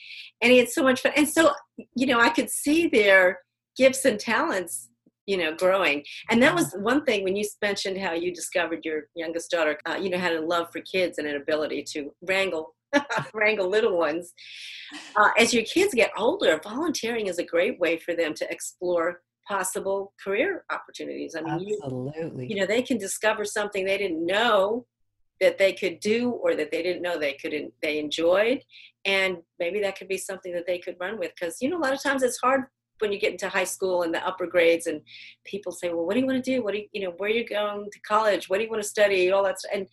and 0.44 0.52
he 0.52 0.60
had 0.60 0.70
so 0.70 0.84
much 0.84 1.02
fun. 1.02 1.14
And 1.16 1.28
so, 1.28 1.52
you 1.96 2.06
know, 2.06 2.20
I 2.20 2.30
could 2.30 2.50
see 2.50 2.88
their 2.88 3.40
gifts 3.78 4.06
and 4.06 4.20
talents, 4.20 4.90
you 5.26 5.38
know, 5.38 5.56
growing. 5.56 6.04
And 6.30 6.42
that 6.44 6.56
was 6.56 6.74
one 6.74 7.06
thing 7.06 7.24
when 7.24 7.36
you 7.36 7.46
mentioned 7.62 8.00
how 8.00 8.14
you 8.14 8.34
discovered 8.34 8.84
your 8.84 9.04
youngest 9.16 9.52
daughter, 9.52 9.78
uh, 9.88 9.96
you 9.96 10.10
know, 10.10 10.18
had 10.18 10.34
a 10.34 10.42
love 10.42 10.68
for 10.72 10.82
kids 10.82 11.18
and 11.18 11.28
an 11.28 11.36
ability 11.36 11.84
to 11.94 12.14
wrangle. 12.28 12.76
wrangle 13.34 13.68
little 13.68 13.98
ones. 13.98 14.34
Uh, 15.16 15.30
as 15.40 15.52
your 15.52 15.64
kids 15.64 15.96
get 15.96 16.12
older, 16.16 16.62
volunteering 16.64 17.26
is 17.26 17.40
a 17.40 17.44
great 17.44 17.80
way 17.80 17.98
for 17.98 18.14
them 18.14 18.36
to 18.36 18.48
explore 18.52 19.22
possible 19.48 20.14
career 20.24 20.64
opportunities. 20.72 21.36
I 21.36 21.42
mean, 21.42 21.76
absolutely. 21.82 22.46
You, 22.46 22.50
you 22.50 22.62
know, 22.62 22.68
they 22.68 22.84
can 22.84 23.00
discover 23.00 23.46
something 23.46 23.84
they 23.84 23.98
didn't 23.98 24.24
know 24.24 24.86
that 25.42 25.58
they 25.58 25.74
could 25.74 26.00
do 26.00 26.32
or 26.32 26.56
that 26.56 26.72
they 26.72 26.82
didn't 26.84 27.02
know 27.02 27.18
they 27.18 27.34
could 27.34 27.54
they 27.82 28.00
enjoyed 28.00 28.62
and 29.06 29.38
maybe 29.60 29.82
that 29.82 29.98
could 29.98 30.08
be 30.08 30.18
something 30.18 30.54
that 30.54 30.66
they 30.68 30.78
could 30.78 30.96
run 31.00 31.18
with 31.18 31.32
because 31.38 31.58
you 31.60 31.70
know 31.70 31.78
a 31.78 31.84
lot 31.84 31.94
of 31.94 32.02
times 32.02 32.24
it's 32.24 32.38
hard 32.38 32.66
when 33.00 33.12
you 33.12 33.20
get 33.20 33.32
into 33.32 33.50
high 33.50 33.64
school 33.64 34.04
and 34.04 34.14
the 34.14 34.26
upper 34.26 34.48
grades 34.48 34.88
and 34.88 35.02
people 35.46 35.72
say 35.72 35.90
well 35.90 36.06
what 36.06 36.14
do 36.14 36.20
you 36.20 36.26
want 36.26 36.44
to 36.44 36.52
do? 36.52 36.64
What 36.64 36.74
do 36.74 36.80
you 36.80 36.88
you 36.94 37.02
know 37.02 37.14
where 37.18 37.30
are 37.30 37.34
you 37.34 37.48
going 37.48 37.90
to 37.92 38.00
college? 38.02 38.50
What 38.50 38.58
do 38.58 38.64
you 38.64 38.70
want 38.70 38.82
to 38.82 38.88
study? 38.88 39.32
All 39.32 39.44
that 39.44 39.60
stuff 39.60 39.72
and 39.74 39.88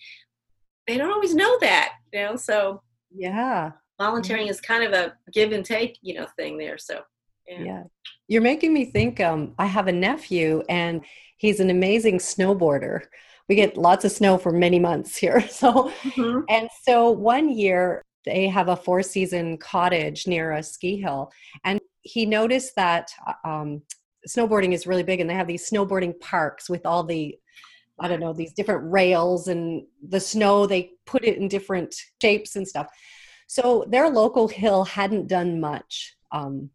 they 0.91 0.99
don't 0.99 1.13
always 1.13 1.35
know 1.35 1.57
that 1.61 1.93
you 2.13 2.21
know 2.21 2.37
so 2.37 2.83
yeah. 3.15 3.71
volunteering 3.99 4.49
is 4.49 4.61
kind 4.61 4.83
of 4.83 4.93
a 4.93 5.15
give 5.33 5.53
and 5.53 5.65
take 5.65 5.97
you 6.03 6.15
know 6.15 6.27
thing 6.37 6.59
there 6.59 6.79
so 6.79 7.01
yeah, 7.47 7.63
yeah. 7.63 7.83
you're 8.29 8.43
making 8.43 8.73
me 8.73 8.85
think 8.85 9.21
um, 9.21 9.55
i 9.59 9.67
have 9.67 9.87
a 9.87 9.93
nephew 9.93 10.63
and 10.69 11.05
he's 11.37 11.59
an 11.61 11.71
amazing 11.71 12.19
snowboarder. 12.19 13.01
We 13.49 13.55
get 13.57 13.77
lots 13.77 14.05
of 14.05 14.13
snow 14.13 14.37
for 14.37 14.53
many 14.53 14.79
months 14.79 15.17
here 15.17 15.41
so 15.49 15.93
mm-hmm. 16.03 16.41
and 16.49 16.69
so 16.83 17.11
one 17.11 17.49
year 17.49 18.03
they 18.27 18.49
have 18.49 18.69
a 18.69 18.77
four 18.77 19.03
season 19.03 19.59
cottage 19.59 20.27
near 20.27 20.53
a 20.53 20.63
ski 20.63 21.01
hill 21.01 21.33
and 21.65 21.81
he 22.03 22.27
noticed 22.27 22.75
that 22.77 23.11
um, 23.45 23.83
snowboarding 24.29 24.73
is 24.73 24.87
really 24.87 25.03
big 25.03 25.21
and 25.21 25.29
they 25.29 25.35
have 25.35 25.47
these 25.47 25.69
snowboarding 25.69 26.19
parks 26.21 26.69
with 26.69 26.85
all 26.85 27.03
the 27.03 27.37
i 27.99 28.09
don't 28.09 28.21
know 28.21 28.33
these 28.33 28.53
different 28.53 28.91
rails 28.91 29.49
and 29.49 29.83
the 30.09 30.21
snow 30.21 30.67
they 30.67 30.93
put 31.07 31.25
it 31.25 31.39
in 31.39 31.49
different 31.49 31.95
shapes 32.21 32.57
and 32.57 32.67
stuff 32.67 32.87
so 33.47 33.85
their 33.89 34.09
local 34.09 34.47
hill 34.47 34.85
hadn't 34.85 35.27
done 35.27 35.61
much 35.61 36.17
um, 36.33 36.71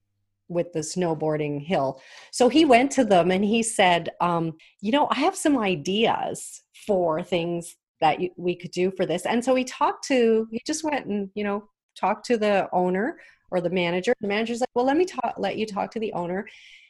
with 0.48 0.74
the 0.74 0.80
snowboarding 0.80 1.64
hill 1.64 2.02
so 2.32 2.50
he 2.50 2.66
went 2.66 2.92
to 2.92 3.04
them 3.04 3.32
and 3.32 3.46
he 3.46 3.62
said 3.62 4.10
um, 4.22 4.54
you 4.82 4.92
know 4.92 5.08
i 5.12 5.16
have 5.16 5.36
some 5.36 5.58
ideas 5.58 6.64
for 6.86 7.22
things 7.24 7.76
that 8.02 8.20
we 8.38 8.56
could 8.56 8.72
do 8.72 8.92
for 8.92 9.06
this. 9.06 9.26
And 9.26 9.44
so 9.44 9.56
he 9.56 9.64
talked 9.64 10.06
to, 10.08 10.48
he 10.52 10.62
just 10.66 10.84
went 10.84 11.06
and, 11.06 11.30
you 11.34 11.44
know, 11.44 11.70
talked 11.96 12.26
to 12.28 12.38
the 12.38 12.68
owner 12.72 13.18
or 13.52 13.62
the 13.62 13.70
manager. 13.70 14.14
The 14.22 14.28
manager's 14.28 14.60
like, 14.60 14.70
well, 14.76 14.86
let 14.86 14.98
me 14.98 15.06
talk, 15.06 15.36
let 15.38 15.58
you 15.58 15.66
talk 15.66 15.92
to 15.92 16.00
the 16.00 16.14
owner. 16.14 16.48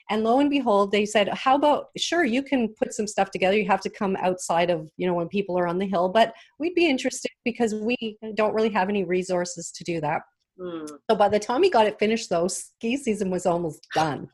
And 0.09 0.23
lo 0.23 0.39
and 0.39 0.49
behold, 0.49 0.91
they 0.91 1.05
said, 1.05 1.29
how 1.29 1.55
about, 1.55 1.87
sure, 1.97 2.23
you 2.23 2.43
can 2.43 2.69
put 2.69 2.93
some 2.93 3.07
stuff 3.07 3.31
together. 3.31 3.57
You 3.57 3.65
have 3.67 3.81
to 3.81 3.89
come 3.89 4.15
outside 4.17 4.69
of, 4.69 4.87
you 4.97 5.07
know, 5.07 5.15
when 5.15 5.27
people 5.27 5.57
are 5.57 5.67
on 5.67 5.79
the 5.79 5.87
hill, 5.87 6.09
but 6.09 6.33
we'd 6.59 6.75
be 6.75 6.87
interested 6.87 7.31
because 7.43 7.73
we 7.73 8.17
don't 8.35 8.53
really 8.53 8.69
have 8.69 8.89
any 8.89 9.03
resources 9.03 9.71
to 9.71 9.83
do 9.83 9.99
that. 10.01 10.21
Mm. 10.59 10.87
So 11.09 11.15
by 11.15 11.27
the 11.27 11.39
time 11.39 11.63
he 11.63 11.69
got 11.69 11.87
it 11.87 11.99
finished, 11.99 12.29
though, 12.29 12.47
ski 12.47 12.97
season 12.97 13.31
was 13.31 13.47
almost 13.47 13.87
done. 13.95 14.29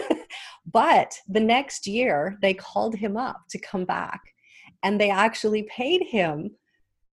but 0.72 1.14
the 1.28 1.40
next 1.40 1.86
year, 1.86 2.36
they 2.42 2.52
called 2.52 2.94
him 2.94 3.16
up 3.16 3.40
to 3.50 3.58
come 3.58 3.86
back 3.86 4.20
and 4.82 5.00
they 5.00 5.10
actually 5.10 5.62
paid 5.64 6.02
him 6.02 6.50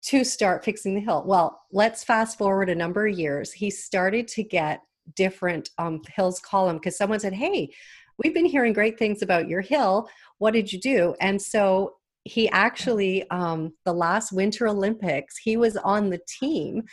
to 0.02 0.24
start 0.24 0.64
fixing 0.64 0.96
the 0.96 1.02
hill. 1.02 1.24
Well, 1.26 1.62
let's 1.72 2.04
fast 2.04 2.38
forward 2.38 2.70
a 2.70 2.76
number 2.76 3.08
of 3.08 3.18
years. 3.18 3.52
He 3.52 3.70
started 3.70 4.28
to 4.30 4.44
get 4.44 4.82
different 5.16 5.70
um, 5.78 6.02
hills 6.16 6.42
him 6.52 6.78
because 6.78 6.98
someone 6.98 7.20
said, 7.20 7.34
Hey, 7.34 7.72
we've 8.18 8.34
been 8.34 8.46
hearing 8.46 8.74
great 8.74 8.98
things 8.98 9.22
about 9.22 9.48
your 9.48 9.62
hill. 9.62 10.10
What 10.38 10.52
did 10.52 10.72
you 10.72 10.80
do? 10.80 11.16
And 11.20 11.42
so 11.42 11.96
he 12.24 12.50
actually, 12.50 13.30
um, 13.30 13.74
the 13.86 13.94
last 13.94 14.32
Winter 14.32 14.68
Olympics, 14.68 15.38
he 15.38 15.58
was 15.58 15.78
on 15.78 16.10
the 16.10 16.22
team 16.28 16.84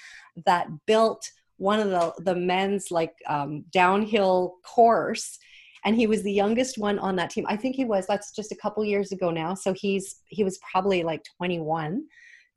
that 0.46 0.68
built 0.86 1.30
one 1.58 1.80
of 1.80 1.90
the, 1.90 2.12
the 2.22 2.34
men's 2.34 2.90
like 2.90 3.14
um, 3.28 3.64
downhill 3.70 4.56
course 4.62 5.38
and 5.84 5.96
he 5.96 6.06
was 6.06 6.22
the 6.22 6.32
youngest 6.32 6.76
one 6.78 6.98
on 6.98 7.16
that 7.16 7.30
team 7.30 7.46
i 7.48 7.56
think 7.56 7.74
he 7.74 7.84
was 7.84 8.06
that's 8.06 8.32
just 8.32 8.52
a 8.52 8.56
couple 8.56 8.84
years 8.84 9.12
ago 9.12 9.30
now 9.30 9.54
so 9.54 9.72
he's 9.72 10.16
he 10.26 10.44
was 10.44 10.58
probably 10.70 11.02
like 11.02 11.24
21 11.38 12.04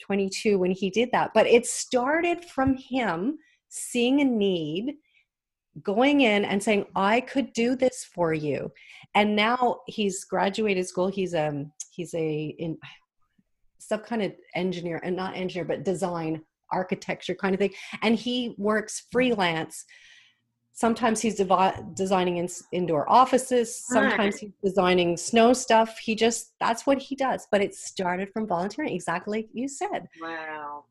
22 0.05 0.57
when 0.57 0.71
he 0.71 0.89
did 0.89 1.09
that 1.11 1.31
but 1.33 1.47
it 1.47 1.65
started 1.65 2.43
from 2.45 2.75
him 2.75 3.37
seeing 3.69 4.21
a 4.21 4.25
need 4.25 4.95
going 5.83 6.21
in 6.21 6.45
and 6.45 6.61
saying 6.61 6.85
i 6.95 7.19
could 7.21 7.53
do 7.53 7.75
this 7.75 8.03
for 8.03 8.33
you. 8.33 8.71
And 9.15 9.35
now 9.35 9.79
he's 9.87 10.23
graduated 10.23 10.87
school. 10.87 11.07
He's 11.07 11.33
um 11.33 11.71
he's 11.91 12.13
a 12.13 12.55
in 12.59 12.77
some 13.79 14.01
kind 14.01 14.21
of 14.21 14.33
engineer 14.55 14.99
and 15.03 15.15
not 15.15 15.35
engineer 15.35 15.65
but 15.65 15.83
design 15.83 16.41
architecture 16.71 17.35
kind 17.35 17.55
of 17.55 17.59
thing. 17.59 17.73
And 18.01 18.15
he 18.15 18.55
works 18.57 19.07
freelance 19.11 19.85
sometimes 20.79 21.19
he's 21.19 21.35
devi- 21.35 21.77
designing 21.93 22.37
in, 22.37 22.47
indoor 22.71 23.09
offices. 23.11 23.85
Ah, 23.89 23.93
sometimes 23.95 24.35
right. 24.35 24.41
he's 24.41 24.51
designing 24.63 25.17
snow 25.17 25.51
stuff. 25.51 25.99
He 25.99 26.15
just 26.15 26.53
that's 26.59 26.87
what 26.87 26.99
he 26.99 27.15
does. 27.15 27.47
But 27.51 27.61
it 27.61 27.75
started 27.75 28.31
from 28.31 28.47
volunteering 28.47 28.93
exactly 28.93 29.39
like 29.39 29.49
you 29.53 29.67
said. 29.67 30.07
Wow. 30.21 30.85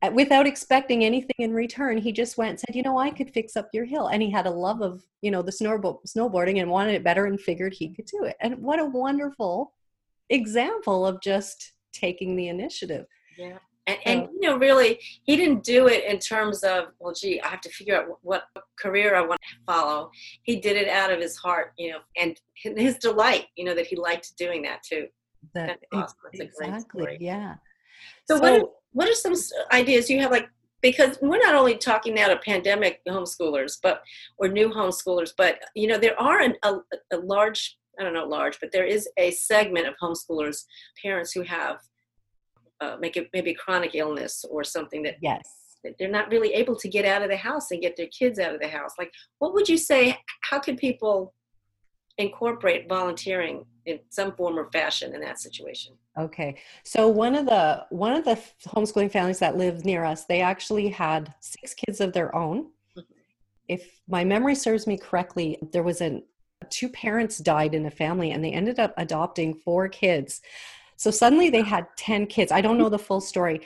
Uh, 0.00 0.10
without 0.12 0.46
expecting 0.46 1.04
anything 1.04 1.36
in 1.38 1.52
return 1.52 1.96
he 1.96 2.10
just 2.10 2.36
went 2.36 2.50
and 2.50 2.58
said 2.58 2.74
you 2.74 2.82
know 2.82 2.98
i 2.98 3.08
could 3.08 3.32
fix 3.32 3.56
up 3.56 3.68
your 3.72 3.84
hill. 3.84 4.06
And 4.08 4.22
he 4.22 4.30
had 4.30 4.46
a 4.46 4.50
love 4.50 4.80
of 4.80 5.02
you 5.22 5.30
know 5.30 5.42
the 5.42 5.52
snowbo- 5.52 6.00
snowboarding 6.06 6.60
and 6.60 6.70
wanted 6.70 6.94
it 6.94 7.04
better 7.04 7.26
and 7.26 7.40
figured 7.40 7.74
he 7.74 7.88
could 7.88 8.06
do 8.06 8.24
it. 8.24 8.36
And 8.40 8.58
what 8.58 8.78
a 8.78 8.84
wonderful 8.84 9.72
example 10.30 11.04
of 11.04 11.20
just 11.20 11.72
taking 11.92 12.36
the 12.36 12.48
initiative. 12.48 13.06
Yeah 13.36 13.58
and, 13.86 13.98
and 14.04 14.28
you 14.40 14.48
know 14.48 14.56
really 14.56 14.98
he 15.24 15.36
didn't 15.36 15.64
do 15.64 15.88
it 15.88 16.04
in 16.04 16.18
terms 16.18 16.62
of 16.62 16.86
well 17.00 17.12
gee 17.12 17.40
i 17.40 17.48
have 17.48 17.60
to 17.60 17.68
figure 17.70 17.96
out 17.96 18.06
what 18.22 18.44
career 18.78 19.16
i 19.16 19.20
want 19.20 19.40
to 19.40 19.56
follow. 19.66 20.10
He 20.42 20.56
did 20.60 20.76
it 20.76 20.88
out 20.88 21.12
of 21.12 21.20
his 21.20 21.36
heart 21.36 21.72
you 21.78 21.90
know 21.92 21.98
and 22.16 22.36
his 22.54 22.96
delight 22.98 23.46
you 23.56 23.64
know 23.64 23.74
that 23.74 23.86
he 23.86 23.96
liked 23.96 24.36
doing 24.36 24.62
that 24.62 24.82
too. 24.82 25.06
That, 25.54 25.80
awesome. 25.92 26.16
exactly 26.34 27.16
yeah. 27.20 27.56
So, 28.28 28.36
so 28.36 28.42
what 28.42 28.72
what 28.92 29.08
are 29.08 29.14
some 29.14 29.34
ideas 29.72 30.08
you 30.08 30.20
have 30.20 30.30
like 30.30 30.48
because 30.80 31.16
we're 31.22 31.38
not 31.38 31.54
only 31.54 31.76
talking 31.76 32.14
now 32.14 32.28
to 32.28 32.36
pandemic 32.36 33.00
homeschoolers 33.08 33.78
but 33.82 34.02
or 34.38 34.48
new 34.48 34.68
homeschoolers 34.68 35.32
but 35.36 35.58
you 35.74 35.86
know 35.86 35.98
there 35.98 36.20
are 36.20 36.40
an, 36.40 36.54
a, 36.62 36.76
a 37.12 37.16
large 37.16 37.78
i 37.98 38.02
don't 38.02 38.14
know 38.14 38.26
large 38.26 38.58
but 38.60 38.70
there 38.72 38.84
is 38.84 39.08
a 39.16 39.30
segment 39.32 39.86
of 39.86 39.94
homeschoolers 40.02 40.64
parents 41.02 41.32
who 41.32 41.42
have 41.42 41.78
uh, 42.82 42.96
make 42.98 43.16
it 43.16 43.28
maybe 43.32 43.54
chronic 43.54 43.92
illness 43.94 44.44
or 44.50 44.64
something 44.64 45.02
that 45.02 45.16
yes. 45.22 45.42
they're 45.98 46.10
not 46.10 46.30
really 46.30 46.52
able 46.54 46.74
to 46.76 46.88
get 46.88 47.04
out 47.04 47.22
of 47.22 47.30
the 47.30 47.36
house 47.36 47.70
and 47.70 47.80
get 47.80 47.96
their 47.96 48.08
kids 48.08 48.38
out 48.38 48.54
of 48.54 48.60
the 48.60 48.68
house. 48.68 48.92
Like 48.98 49.12
what 49.38 49.54
would 49.54 49.68
you 49.68 49.78
say 49.78 50.18
how 50.42 50.58
could 50.58 50.76
people 50.76 51.32
incorporate 52.18 52.88
volunteering 52.88 53.64
in 53.86 53.98
some 54.10 54.32
form 54.32 54.58
or 54.58 54.70
fashion 54.70 55.14
in 55.14 55.20
that 55.20 55.38
situation? 55.38 55.94
Okay. 56.18 56.56
So 56.84 57.08
one 57.08 57.34
of 57.34 57.46
the 57.46 57.86
one 57.90 58.14
of 58.14 58.24
the 58.24 58.38
homeschooling 58.66 59.12
families 59.12 59.38
that 59.38 59.56
lived 59.56 59.84
near 59.84 60.04
us 60.04 60.24
they 60.24 60.40
actually 60.40 60.88
had 60.88 61.32
six 61.40 61.74
kids 61.74 62.00
of 62.00 62.12
their 62.12 62.34
own. 62.34 62.66
Mm-hmm. 62.98 63.02
if 63.68 64.00
my 64.08 64.24
memory 64.24 64.54
serves 64.54 64.86
me 64.86 64.98
correctly 64.98 65.58
there 65.72 65.82
was 65.82 66.00
an 66.00 66.22
two 66.70 66.88
parents 66.88 67.38
died 67.38 67.74
in 67.74 67.86
a 67.86 67.90
family 67.90 68.30
and 68.32 68.44
they 68.44 68.52
ended 68.52 68.78
up 68.78 68.92
adopting 68.96 69.54
four 69.54 69.88
kids 69.88 70.42
so 70.96 71.10
suddenly 71.10 71.50
they 71.50 71.62
had 71.62 71.86
10 71.96 72.26
kids. 72.26 72.52
I 72.52 72.60
don't 72.60 72.78
know 72.78 72.88
the 72.88 72.98
full 72.98 73.20
story. 73.20 73.60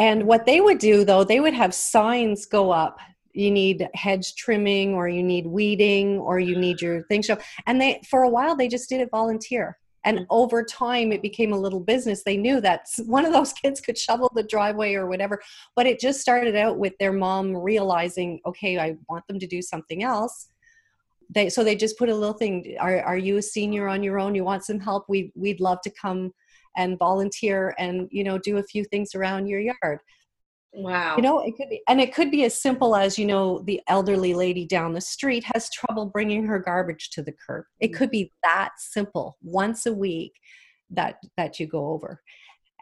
And 0.00 0.24
what 0.24 0.46
they 0.46 0.62
would 0.62 0.78
do 0.78 1.04
though 1.04 1.24
they 1.24 1.40
would 1.40 1.52
have 1.52 1.74
signs 1.74 2.46
go 2.46 2.70
up. 2.70 2.98
You 3.32 3.50
need 3.50 3.86
hedge 3.94 4.34
trimming 4.34 4.94
or 4.94 5.08
you 5.08 5.22
need 5.22 5.46
weeding 5.46 6.18
or 6.18 6.40
you 6.40 6.56
need 6.56 6.80
your 6.80 7.02
thing 7.04 7.22
show 7.22 7.36
and 7.66 7.80
they 7.80 8.00
for 8.08 8.22
a 8.22 8.28
while 8.28 8.56
they 8.56 8.66
just 8.66 8.88
did 8.88 9.02
it 9.02 9.10
volunteer. 9.10 9.76
And 10.04 10.20
mm. 10.20 10.26
over 10.30 10.64
time 10.64 11.12
it 11.12 11.20
became 11.20 11.52
a 11.52 11.58
little 11.58 11.80
business. 11.80 12.22
They 12.24 12.38
knew 12.38 12.62
that 12.62 12.86
one 13.04 13.26
of 13.26 13.34
those 13.34 13.52
kids 13.62 13.82
could 13.82 13.98
shovel 13.98 14.32
the 14.34 14.42
driveway 14.42 14.94
or 14.94 15.06
whatever. 15.06 15.42
But 15.76 15.86
it 15.86 16.00
just 16.00 16.22
started 16.22 16.56
out 16.56 16.78
with 16.78 16.94
their 16.98 17.12
mom 17.12 17.54
realizing 17.54 18.40
okay 18.46 18.78
i 18.78 18.96
want 19.08 19.26
them 19.26 19.38
to 19.38 19.46
do 19.46 19.60
something 19.60 20.02
else. 20.02 20.48
They 21.28 21.50
so 21.50 21.62
they 21.62 21.76
just 21.76 21.98
put 21.98 22.08
a 22.08 22.14
little 22.14 22.38
thing 22.38 22.74
are, 22.80 23.02
are 23.02 23.18
you 23.18 23.36
a 23.36 23.42
senior 23.42 23.86
on 23.86 24.02
your 24.02 24.18
own? 24.18 24.34
You 24.34 24.44
want 24.44 24.64
some 24.64 24.80
help? 24.80 25.04
We 25.10 25.30
we'd 25.34 25.60
love 25.60 25.82
to 25.82 25.90
come 25.90 26.32
and 26.76 26.98
volunteer 26.98 27.74
and 27.78 28.08
you 28.10 28.24
know 28.24 28.38
do 28.38 28.58
a 28.58 28.62
few 28.62 28.84
things 28.84 29.14
around 29.14 29.46
your 29.46 29.60
yard 29.60 30.00
Wow. 30.72 31.16
You 31.16 31.22
know, 31.22 31.40
it 31.40 31.56
could 31.56 31.68
be, 31.68 31.82
and 31.88 32.00
it 32.00 32.14
could 32.14 32.30
be 32.30 32.44
as 32.44 32.60
simple 32.60 32.94
as, 32.94 33.18
you 33.18 33.26
know, 33.26 33.60
the 33.60 33.80
elderly 33.88 34.34
lady 34.34 34.66
down 34.66 34.92
the 34.92 35.00
street 35.00 35.44
has 35.52 35.70
trouble 35.70 36.06
bringing 36.06 36.44
her 36.46 36.58
garbage 36.58 37.10
to 37.10 37.22
the 37.22 37.32
curb. 37.32 37.64
It 37.80 37.90
mm. 37.90 37.94
could 37.94 38.10
be 38.10 38.32
that 38.44 38.70
simple 38.78 39.36
once 39.42 39.86
a 39.86 39.92
week 39.92 40.32
that, 40.90 41.16
that 41.36 41.58
you 41.58 41.66
go 41.66 41.88
over. 41.88 42.22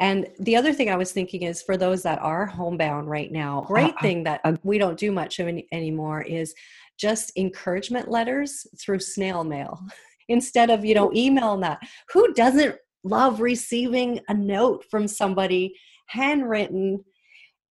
And 0.00 0.28
the 0.38 0.54
other 0.54 0.72
thing 0.72 0.90
I 0.90 0.96
was 0.96 1.12
thinking 1.12 1.42
is 1.42 1.62
for 1.62 1.76
those 1.76 2.02
that 2.02 2.20
are 2.20 2.46
homebound 2.46 3.08
right 3.08 3.32
now, 3.32 3.64
great 3.66 3.94
uh, 3.94 4.00
thing 4.00 4.22
that 4.24 4.42
we 4.62 4.78
don't 4.78 4.98
do 4.98 5.10
much 5.10 5.38
of 5.38 5.48
any, 5.48 5.66
anymore 5.72 6.22
is 6.22 6.54
just 6.98 7.32
encouragement 7.36 8.08
letters 8.08 8.66
through 8.80 9.00
snail 9.00 9.44
mail 9.44 9.80
instead 10.28 10.70
of, 10.70 10.84
you 10.84 10.94
know, 10.94 11.10
email 11.14 11.56
that. 11.56 11.80
Who 12.12 12.32
doesn't 12.34 12.76
love 13.04 13.40
receiving 13.40 14.20
a 14.28 14.34
note 14.34 14.84
from 14.90 15.08
somebody 15.08 15.74
handwritten 16.08 17.04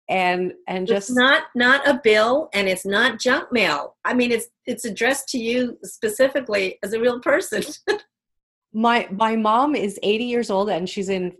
and 0.09 0.53
and 0.67 0.87
just 0.87 1.09
it's 1.09 1.17
not 1.17 1.43
not 1.55 1.87
a 1.87 1.99
bill 2.03 2.49
and 2.53 2.67
it's 2.67 2.85
not 2.85 3.19
junk 3.19 3.51
mail. 3.51 3.95
I 4.05 4.13
mean 4.13 4.31
it's 4.31 4.47
it's 4.65 4.85
addressed 4.85 5.27
to 5.29 5.37
you 5.37 5.77
specifically 5.83 6.79
as 6.83 6.93
a 6.93 6.99
real 6.99 7.19
person. 7.19 7.63
My 8.73 9.07
my 9.11 9.35
mom 9.35 9.75
is 9.75 9.97
80 10.03 10.25
years 10.25 10.49
old 10.51 10.69
and 10.69 10.87
she's 10.87 11.09
in 11.09 11.33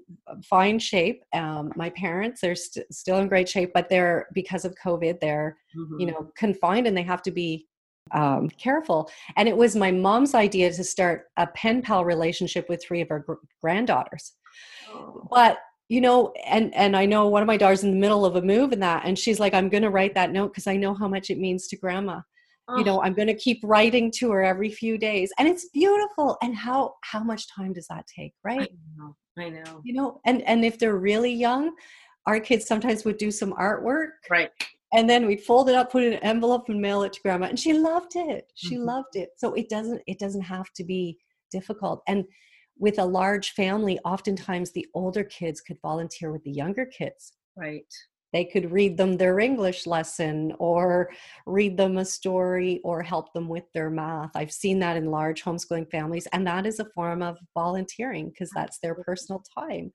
fine 0.43 0.80
shape. 0.80 1.23
Um, 1.34 1.71
my 1.76 1.89
parents 1.91 2.43
are 2.43 2.56
st- 2.56 2.91
still 2.91 3.19
in 3.19 3.28
great 3.28 3.47
shape 3.47 3.71
but 3.73 3.89
they're 3.89 4.28
because 4.34 4.65
of 4.65 4.73
covid 4.84 5.19
they're 5.19 5.58
mm-hmm. 5.78 6.00
you 6.00 6.08
know 6.08 6.32
confined 6.36 6.88
and 6.88 6.97
they 6.97 7.04
have 7.04 7.21
to 7.23 7.32
be 7.32 7.67
um, 8.12 8.50
careful 8.50 9.10
and 9.36 9.48
it 9.48 9.56
was 9.56 9.76
my 9.76 9.91
mom's 9.91 10.36
idea 10.36 10.72
to 10.72 10.84
start 10.84 11.26
a 11.38 11.48
pen 11.48 11.82
pal 11.82 12.06
relationship 12.06 12.67
with 12.70 12.84
three 12.84 13.02
of 13.02 13.12
our 13.12 13.20
gr- 13.20 13.34
granddaughters. 13.62 14.34
Oh. 14.89 15.28
but 15.30 15.60
you 15.89 16.02
know 16.02 16.34
and 16.46 16.74
and 16.76 16.96
i 16.96 17.06
know 17.06 17.28
one 17.28 17.41
of 17.41 17.48
my 17.48 17.58
daughters 17.58 17.84
in 17.84 17.91
the 17.91 17.98
middle 17.98 18.26
of 18.26 18.36
a 18.36 18.41
move 18.41 18.72
and 18.72 18.82
that 18.82 19.04
and 19.06 19.17
she's 19.17 19.39
like 19.39 19.54
i'm 19.54 19.70
going 19.70 19.84
to 19.84 19.89
write 19.89 20.13
that 20.15 20.32
note 20.32 20.50
because 20.50 20.67
i 20.67 20.76
know 20.76 20.93
how 20.93 21.08
much 21.08 21.30
it 21.30 21.38
means 21.38 21.67
to 21.67 21.78
grandma. 21.78 22.20
Oh. 22.67 22.78
you 22.78 22.84
know 22.84 23.02
i'm 23.02 23.13
going 23.13 23.28
to 23.28 23.36
keep 23.36 23.60
writing 23.63 24.12
to 24.17 24.32
her 24.32 24.43
every 24.43 24.70
few 24.70 24.98
days. 24.98 25.32
And 25.38 25.48
it's 25.48 25.70
beautiful 25.70 26.38
and 26.41 26.56
how 26.56 26.96
how 27.02 27.24
much 27.24 27.48
time 27.54 27.74
does 27.74 27.88
that 27.89 28.06
take 28.08 28.34
right? 28.43 28.62
i 28.62 28.98
know 28.98 29.15
i 29.38 29.50
know. 29.50 29.82
You 29.84 29.93
know 29.93 30.22
and 30.26 30.41
and 30.43 30.65
if 30.65 30.78
they're 30.78 30.98
really 30.98 31.34
young 31.34 31.72
our 32.26 32.39
kids 32.39 32.67
sometimes 32.67 33.06
would 33.06 33.17
do 33.17 33.32
some 33.32 33.54
artwork 33.54 34.10
right 34.30 34.52
and 34.98 35.10
then 35.10 35.26
we'd 35.26 35.42
fold 35.42 35.70
it 35.70 35.76
up 35.76 35.92
put 35.92 36.04
it 36.04 36.08
in 36.08 36.14
an 36.14 36.24
envelope 36.24 36.68
and 36.68 36.82
mail 36.82 37.04
it 37.04 37.14
to 37.14 37.22
grandma 37.22 37.46
and 37.46 37.60
she 37.60 37.72
loved 37.72 38.16
it 38.16 38.52
she 38.56 38.76
mm-hmm. 38.76 38.86
loved 38.86 39.16
it 39.16 39.30
so 39.38 39.54
it 39.54 39.70
doesn't 39.70 40.02
it 40.08 40.20
doesn't 40.20 40.42
have 40.42 40.70
to 40.74 40.84
be 40.84 41.18
difficult 41.50 42.04
and 42.08 42.26
with 42.80 43.00
a 43.00 43.06
large 43.06 43.52
family, 43.52 44.00
oftentimes 44.06 44.72
the 44.72 44.88
older 44.94 45.24
kids 45.24 45.62
could 45.62 45.78
volunteer 45.82 46.32
with 46.32 46.44
the 46.44 46.52
younger 46.52 46.86
kids. 46.86 47.34
Right. 47.56 47.92
They 48.34 48.46
could 48.46 48.72
read 48.72 48.98
them 48.98 49.18
their 49.18 49.40
English 49.40 49.88
lesson 49.88 50.54
or 50.60 51.10
read 51.46 51.78
them 51.78 51.98
a 51.98 52.06
story 52.06 52.82
or 52.84 53.02
help 53.02 53.34
them 53.34 53.48
with 53.48 53.64
their 53.74 53.90
math. 53.90 54.32
I've 54.36 54.52
seen 54.52 54.80
that 54.80 54.98
in 54.98 55.12
large 55.12 55.44
homeschooling 55.44 55.90
families, 55.90 56.28
and 56.34 56.46
that 56.46 56.66
is 56.66 56.80
a 56.80 56.90
form 56.94 57.22
of 57.22 57.38
volunteering 57.54 58.30
because 58.30 58.50
that's 58.54 58.80
their 58.80 58.96
personal 58.96 59.44
time. 59.58 59.92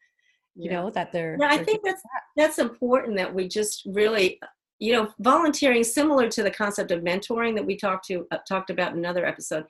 You 0.54 0.70
yeah. 0.70 0.80
know 0.80 0.90
that 0.90 1.12
they're. 1.12 1.36
Yeah, 1.38 1.48
I 1.48 1.56
they're 1.56 1.64
think 1.64 1.82
that's 1.84 2.02
that. 2.02 2.22
that's 2.36 2.58
important 2.58 3.16
that 3.16 3.32
we 3.32 3.48
just 3.48 3.82
really 3.86 4.40
you 4.82 4.92
know 4.92 5.08
volunteering 5.20 5.84
similar 5.84 6.28
to 6.28 6.42
the 6.42 6.50
concept 6.50 6.90
of 6.90 7.02
mentoring 7.02 7.54
that 7.54 7.64
we 7.64 7.76
talked 7.76 8.04
to 8.04 8.26
uh, 8.32 8.38
talked 8.48 8.68
about 8.68 8.92
in 8.92 8.98
another 8.98 9.24
episode 9.24 9.64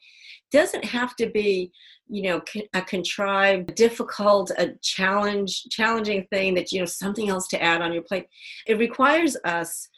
doesn't 0.50 0.84
have 0.84 1.14
to 1.16 1.28
be 1.28 1.70
you 2.08 2.22
know 2.22 2.40
a 2.72 2.80
contrived 2.80 3.74
difficult 3.74 4.50
a 4.56 4.72
challenge 4.82 5.64
challenging 5.70 6.26
thing 6.30 6.54
that 6.54 6.72
you 6.72 6.78
know 6.80 6.86
something 6.86 7.28
else 7.28 7.46
to 7.48 7.62
add 7.62 7.82
on 7.82 7.92
your 7.92 8.02
plate. 8.02 8.26
It 8.66 8.78
requires 8.78 9.36
us 9.44 9.88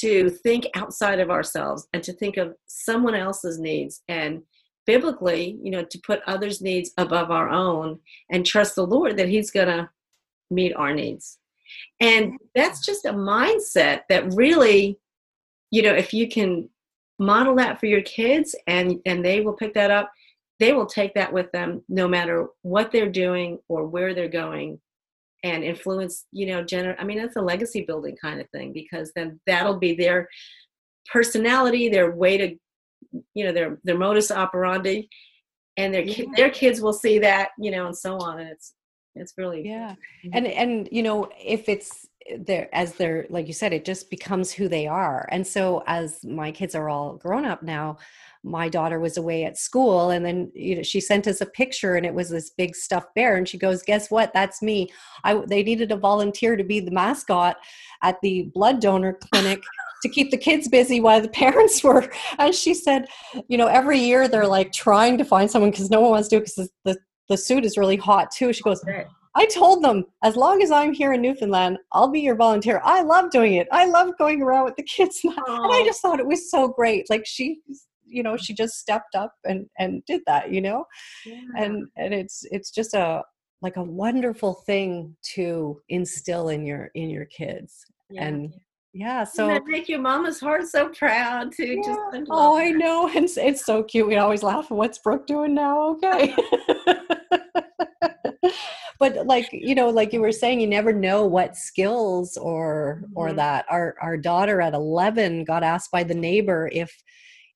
to 0.00 0.28
think 0.28 0.66
outside 0.74 1.18
of 1.18 1.30
ourselves 1.30 1.88
and 1.94 2.02
to 2.02 2.12
think 2.12 2.36
of 2.36 2.54
someone 2.66 3.14
else's 3.14 3.58
needs 3.58 4.02
and 4.08 4.42
biblically 4.86 5.58
you 5.62 5.70
know 5.70 5.82
to 5.82 5.98
put 6.06 6.20
others 6.26 6.60
needs 6.60 6.90
above 6.98 7.30
our 7.30 7.48
own 7.48 7.98
and 8.30 8.44
trust 8.44 8.74
the 8.74 8.86
lord 8.86 9.16
that 9.16 9.28
he's 9.28 9.50
going 9.50 9.66
to 9.66 9.88
meet 10.50 10.74
our 10.74 10.94
needs 10.94 11.38
and 12.00 12.38
that's 12.54 12.84
just 12.84 13.04
a 13.04 13.12
mindset 13.12 14.02
that 14.08 14.32
really, 14.34 14.98
you 15.70 15.82
know, 15.82 15.94
if 15.94 16.12
you 16.12 16.28
can 16.28 16.68
model 17.18 17.56
that 17.56 17.80
for 17.80 17.86
your 17.86 18.02
kids 18.02 18.54
and 18.66 19.00
and 19.06 19.24
they 19.24 19.40
will 19.40 19.54
pick 19.54 19.74
that 19.74 19.90
up, 19.90 20.10
they 20.58 20.72
will 20.72 20.86
take 20.86 21.14
that 21.14 21.32
with 21.32 21.50
them 21.52 21.82
no 21.88 22.08
matter 22.08 22.46
what 22.62 22.92
they're 22.92 23.10
doing 23.10 23.58
or 23.68 23.86
where 23.86 24.14
they're 24.14 24.28
going 24.28 24.80
and 25.44 25.62
influence, 25.62 26.26
you 26.32 26.46
know, 26.46 26.64
gener 26.64 26.96
I 26.98 27.04
mean, 27.04 27.18
that's 27.18 27.36
a 27.36 27.40
legacy 27.40 27.82
building 27.82 28.16
kind 28.20 28.40
of 28.40 28.48
thing 28.50 28.72
because 28.72 29.12
then 29.14 29.40
that'll 29.46 29.78
be 29.78 29.94
their 29.94 30.28
personality, 31.12 31.88
their 31.88 32.14
way 32.14 32.36
to 32.38 32.56
you 33.34 33.44
know, 33.44 33.52
their 33.52 33.78
their 33.84 33.98
modus 33.98 34.30
operandi 34.30 35.08
and 35.76 35.94
their 35.94 36.02
yeah. 36.02 36.24
their 36.36 36.50
kids 36.50 36.80
will 36.80 36.92
see 36.92 37.18
that, 37.18 37.50
you 37.58 37.70
know, 37.70 37.86
and 37.86 37.96
so 37.96 38.16
on 38.18 38.40
and 38.40 38.48
it's 38.48 38.74
it's 39.20 39.34
really 39.36 39.66
yeah. 39.66 39.94
and 40.32 40.46
and 40.46 40.88
you 40.90 41.02
know 41.02 41.28
if 41.38 41.68
it's 41.68 42.08
there 42.36 42.68
as 42.74 42.94
they're 42.94 43.26
like 43.30 43.46
you 43.46 43.52
said 43.52 43.72
it 43.72 43.84
just 43.84 44.10
becomes 44.10 44.52
who 44.52 44.68
they 44.68 44.86
are. 44.86 45.28
And 45.30 45.46
so 45.46 45.82
as 45.86 46.24
my 46.24 46.52
kids 46.52 46.74
are 46.74 46.88
all 46.88 47.16
grown 47.16 47.44
up 47.44 47.62
now 47.62 47.98
my 48.44 48.68
daughter 48.68 49.00
was 49.00 49.16
away 49.16 49.44
at 49.44 49.58
school 49.58 50.10
and 50.10 50.24
then 50.24 50.50
you 50.54 50.76
know 50.76 50.82
she 50.82 51.00
sent 51.00 51.26
us 51.26 51.40
a 51.40 51.46
picture 51.46 51.96
and 51.96 52.06
it 52.06 52.14
was 52.14 52.30
this 52.30 52.50
big 52.50 52.76
stuffed 52.76 53.14
bear 53.14 53.36
and 53.36 53.48
she 53.48 53.58
goes 53.58 53.82
guess 53.82 54.10
what? 54.10 54.32
That's 54.32 54.62
me. 54.62 54.90
I 55.24 55.42
they 55.46 55.62
needed 55.62 55.92
a 55.92 55.96
volunteer 55.96 56.56
to 56.56 56.64
be 56.64 56.80
the 56.80 56.90
mascot 56.90 57.56
at 58.02 58.20
the 58.22 58.50
blood 58.54 58.80
donor 58.80 59.18
clinic 59.32 59.62
to 60.02 60.08
keep 60.08 60.30
the 60.30 60.36
kids 60.36 60.68
busy 60.68 61.00
while 61.00 61.20
the 61.20 61.28
parents 61.28 61.82
were. 61.84 62.08
And 62.38 62.54
she 62.54 62.74
said 62.74 63.08
you 63.48 63.58
know 63.58 63.66
every 63.66 63.98
year 63.98 64.28
they're 64.28 64.46
like 64.46 64.72
trying 64.72 65.18
to 65.18 65.24
find 65.24 65.50
someone 65.50 65.70
because 65.70 65.90
no 65.90 66.00
one 66.00 66.10
wants 66.10 66.28
to 66.28 66.36
do 66.36 66.42
it 66.42 66.50
because 66.54 66.70
the 66.84 66.98
the 67.28 67.36
suit 67.36 67.64
is 67.64 67.76
really 67.76 67.96
hot 67.96 68.30
too. 68.30 68.52
She 68.52 68.62
goes, 68.62 68.82
I 69.34 69.46
told 69.46 69.84
them, 69.84 70.04
as 70.24 70.36
long 70.36 70.62
as 70.62 70.70
I'm 70.70 70.92
here 70.92 71.12
in 71.12 71.22
Newfoundland, 71.22 71.78
I'll 71.92 72.10
be 72.10 72.20
your 72.20 72.34
volunteer. 72.34 72.80
I 72.84 73.02
love 73.02 73.30
doing 73.30 73.54
it. 73.54 73.68
I 73.70 73.86
love 73.86 74.18
going 74.18 74.42
around 74.42 74.64
with 74.64 74.76
the 74.76 74.82
kids. 74.82 75.20
And 75.24 75.36
I 75.46 75.82
just 75.84 76.02
thought 76.02 76.18
it 76.18 76.26
was 76.26 76.50
so 76.50 76.68
great. 76.68 77.08
Like 77.08 77.24
she, 77.24 77.60
you 78.04 78.22
know, 78.22 78.36
she 78.36 78.54
just 78.54 78.78
stepped 78.78 79.14
up 79.14 79.32
and, 79.44 79.66
and 79.78 80.02
did 80.06 80.22
that, 80.26 80.52
you 80.52 80.60
know? 80.60 80.84
Yeah. 81.24 81.40
And, 81.56 81.86
and 81.96 82.14
it's, 82.14 82.44
it's 82.50 82.70
just 82.70 82.94
a, 82.94 83.22
like 83.62 83.76
a 83.76 83.82
wonderful 83.82 84.54
thing 84.66 85.16
to 85.34 85.80
instill 85.88 86.48
in 86.48 86.64
your, 86.64 86.90
in 86.94 87.10
your 87.10 87.26
kids. 87.26 87.84
Yeah. 88.10 88.24
And 88.24 88.54
yeah 88.94 89.22
so 89.22 89.46
that 89.46 89.66
make 89.66 89.86
your 89.86 90.00
mama's 90.00 90.40
heart 90.40 90.66
so 90.66 90.88
proud 90.88 91.52
to 91.52 91.66
yeah. 91.66 91.82
just 91.84 92.00
oh 92.30 92.58
i 92.58 92.70
know 92.70 93.06
it's, 93.14 93.36
it's 93.36 93.64
so 93.64 93.82
cute 93.82 94.06
we 94.06 94.16
always 94.16 94.42
laugh 94.42 94.70
what's 94.70 94.98
brooke 94.98 95.26
doing 95.26 95.54
now 95.54 95.90
okay 95.90 96.34
but 98.98 99.26
like 99.26 99.48
you 99.52 99.74
know 99.74 99.88
like 99.88 100.12
you 100.12 100.20
were 100.20 100.32
saying 100.32 100.60
you 100.60 100.66
never 100.66 100.92
know 100.92 101.24
what 101.24 101.56
skills 101.56 102.36
or 102.36 103.02
mm-hmm. 103.04 103.12
or 103.16 103.32
that 103.32 103.64
our 103.70 103.94
our 104.00 104.16
daughter 104.16 104.60
at 104.60 104.74
11 104.74 105.44
got 105.44 105.62
asked 105.62 105.90
by 105.90 106.02
the 106.02 106.14
neighbor 106.14 106.68
if 106.72 106.92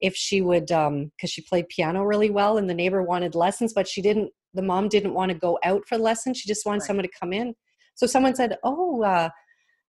if 0.00 0.14
she 0.14 0.40
would 0.40 0.70
um 0.72 1.10
because 1.16 1.30
she 1.30 1.42
played 1.42 1.68
piano 1.68 2.02
really 2.02 2.30
well 2.30 2.58
and 2.58 2.68
the 2.68 2.74
neighbor 2.74 3.02
wanted 3.02 3.34
lessons 3.34 3.72
but 3.72 3.88
she 3.88 4.02
didn't 4.02 4.30
the 4.54 4.62
mom 4.62 4.88
didn't 4.88 5.14
want 5.14 5.30
to 5.30 5.38
go 5.38 5.58
out 5.64 5.82
for 5.88 5.98
lessons 5.98 6.38
she 6.38 6.48
just 6.48 6.66
wanted 6.66 6.80
right. 6.80 6.86
someone 6.86 7.04
to 7.04 7.18
come 7.18 7.32
in 7.32 7.54
so 7.94 8.06
someone 8.06 8.34
said 8.34 8.58
oh 8.62 9.02
uh 9.02 9.28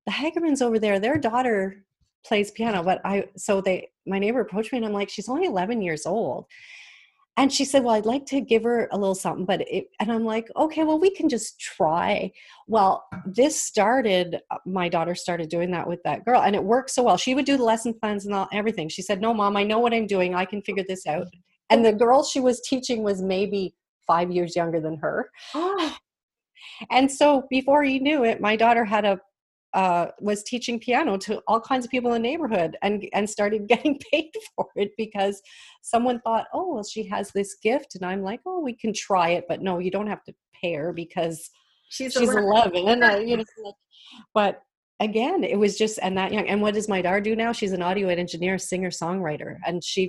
the 0.07 0.13
hagermans 0.13 0.63
over 0.63 0.79
there 0.79 0.99
their 0.99 1.19
daughter 1.19 1.85
plays 2.25 2.51
piano, 2.51 2.83
but 2.83 3.01
I 3.05 3.25
so 3.37 3.61
they 3.61 3.91
my 4.07 4.19
neighbor 4.19 4.41
approached 4.41 4.73
me 4.73 4.79
and 4.79 4.87
I'm 4.87 4.93
like, 4.93 5.09
she's 5.09 5.29
only 5.29 5.47
11 5.47 5.83
years 5.83 6.07
old. 6.07 6.47
And 7.39 7.51
she 7.51 7.65
said, 7.65 7.83
Well, 7.83 7.95
I'd 7.95 8.05
like 8.05 8.27
to 8.27 8.41
give 8.41 8.63
her 8.65 8.89
a 8.93 8.99
little 8.99 9.15
something, 9.15 9.47
but 9.47 9.63
it, 9.63 9.87
and 10.01 10.13
I'm 10.13 10.25
like, 10.25 10.49
Okay, 10.57 10.85
well, 10.85 10.99
we 10.99 11.11
can 11.11 11.29
just 11.29 11.59
try. 11.59 12.31
Well, 12.67 13.05
this 13.25 13.59
started, 13.59 14.41
uh, 14.51 14.59
my 14.67 14.89
daughter 14.89 15.15
started 15.15 15.49
doing 15.49 15.71
that 15.71 15.87
with 15.87 16.03
that 16.05 16.25
girl, 16.25 16.43
and 16.43 16.55
it 16.55 16.63
worked 16.63 16.91
so 16.91 17.03
well. 17.03 17.17
She 17.17 17.35
would 17.35 17.47
do 17.47 17.57
the 17.57 17.65
lesson 17.65 17.95
plans 17.95 18.27
and 18.27 18.35
all, 18.35 18.49
everything. 18.53 18.89
She 18.89 19.03
said, 19.03 19.21
No, 19.21 19.33
mom, 19.33 19.57
I 19.57 19.63
know 19.63 19.79
what 19.79 19.95
I'm 19.95 20.07
doing. 20.07 20.35
I 20.35 20.45
can 20.45 20.63
figure 20.63 20.85
this 20.87 21.07
out. 21.07 21.27
And 21.71 21.85
the 21.85 21.93
girl 21.93 22.23
she 22.23 22.41
was 22.41 22.61
teaching 22.61 23.03
was 23.03 23.23
maybe 23.23 23.75
five 24.07 24.31
years 24.31 24.55
younger 24.55 24.81
than 24.81 24.99
her. 24.99 25.31
Oh. 25.55 25.97
And 26.91 27.11
so 27.11 27.45
before 27.49 27.85
you 27.85 28.01
knew 28.01 28.25
it, 28.25 28.41
my 28.41 28.57
daughter 28.57 28.85
had 28.85 29.05
a 29.05 29.19
uh, 29.75 30.07
was 30.21 30.43
teaching 30.43 30.79
piano 30.79 31.17
to 31.17 31.41
all 31.47 31.61
kinds 31.61 31.85
of 31.85 31.91
people 31.91 32.13
in 32.13 32.23
the 32.23 32.29
neighborhood 32.29 32.77
and 32.83 33.07
and 33.13 33.29
started 33.29 33.67
getting 33.69 33.99
paid 34.13 34.31
for 34.55 34.69
it 34.77 34.91
because 34.97 35.41
someone 35.83 36.21
thought, 36.21 36.47
oh, 36.53 36.75
well, 36.75 36.85
she 36.85 37.05
has 37.05 37.31
this 37.35 37.57
gift, 37.63 37.95
and 37.95 38.05
I'm 38.05 38.23
like, 38.23 38.41
oh, 38.47 38.61
we 38.61 38.75
can 38.75 38.93
try 38.93 39.31
it, 39.31 39.45
but 39.49 39.63
no, 39.63 39.79
you 39.79 39.91
don't 39.91 40.07
have 40.07 40.23
to 40.25 40.35
pay 40.61 40.75
her 40.75 40.93
because 40.93 41.51
she's, 41.89 42.13
she's 42.13 42.29
11. 42.29 42.77
11. 42.77 42.89
and 42.89 43.05
I, 43.05 43.19
you 43.21 43.37
know, 43.65 43.75
but 44.35 44.63
again, 45.01 45.43
it 45.43 45.59
was 45.59 45.77
just 45.77 45.99
and 46.03 46.17
that 46.17 46.33
young. 46.33 46.47
And 46.49 46.63
what 46.63 46.75
does 46.75 46.89
my 46.89 47.03
daughter 47.03 47.21
do 47.21 47.37
now? 47.37 47.53
She's 47.53 47.73
an 47.73 47.83
audio 47.83 48.09
engineer, 48.09 48.59
singer, 48.59 48.91
songwriter, 48.91 49.57
and 49.67 49.83
she 49.83 50.09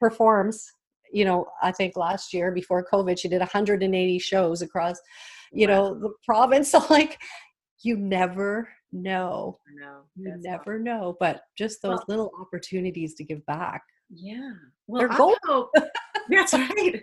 performs. 0.00 0.66
You 1.12 1.26
know, 1.26 1.46
I 1.62 1.72
think 1.72 1.96
last 1.96 2.32
year 2.32 2.50
before 2.50 2.86
COVID, 2.90 3.18
she 3.18 3.28
did 3.28 3.40
180 3.40 4.18
shows 4.18 4.62
across, 4.62 4.96
you 5.52 5.68
wow. 5.68 5.74
know, 5.74 6.00
the 6.00 6.12
province. 6.24 6.70
So 6.70 6.82
like, 6.90 7.20
you 7.82 7.96
never 7.96 8.68
know. 8.92 9.58
No, 9.74 10.02
you 10.16 10.34
never 10.38 10.74
awesome. 10.74 10.84
know. 10.84 11.16
But 11.18 11.42
just 11.56 11.82
those 11.82 11.98
well, 11.98 12.04
little 12.08 12.32
opportunities 12.40 13.14
to 13.14 13.24
give 13.24 13.44
back. 13.46 13.82
Yeah. 14.10 14.52
Well, 14.86 15.08
I 15.10 15.38
hope 15.42 15.70
that's 16.28 16.52
right. 16.52 17.02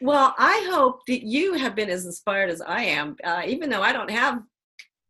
well, 0.00 0.34
I 0.38 0.68
hope 0.70 1.00
that 1.06 1.26
you 1.26 1.54
have 1.54 1.74
been 1.74 1.90
as 1.90 2.06
inspired 2.06 2.50
as 2.50 2.60
I 2.60 2.82
am, 2.82 3.16
uh, 3.24 3.42
even 3.46 3.70
though 3.70 3.82
I 3.82 3.92
don't 3.92 4.10
have 4.10 4.42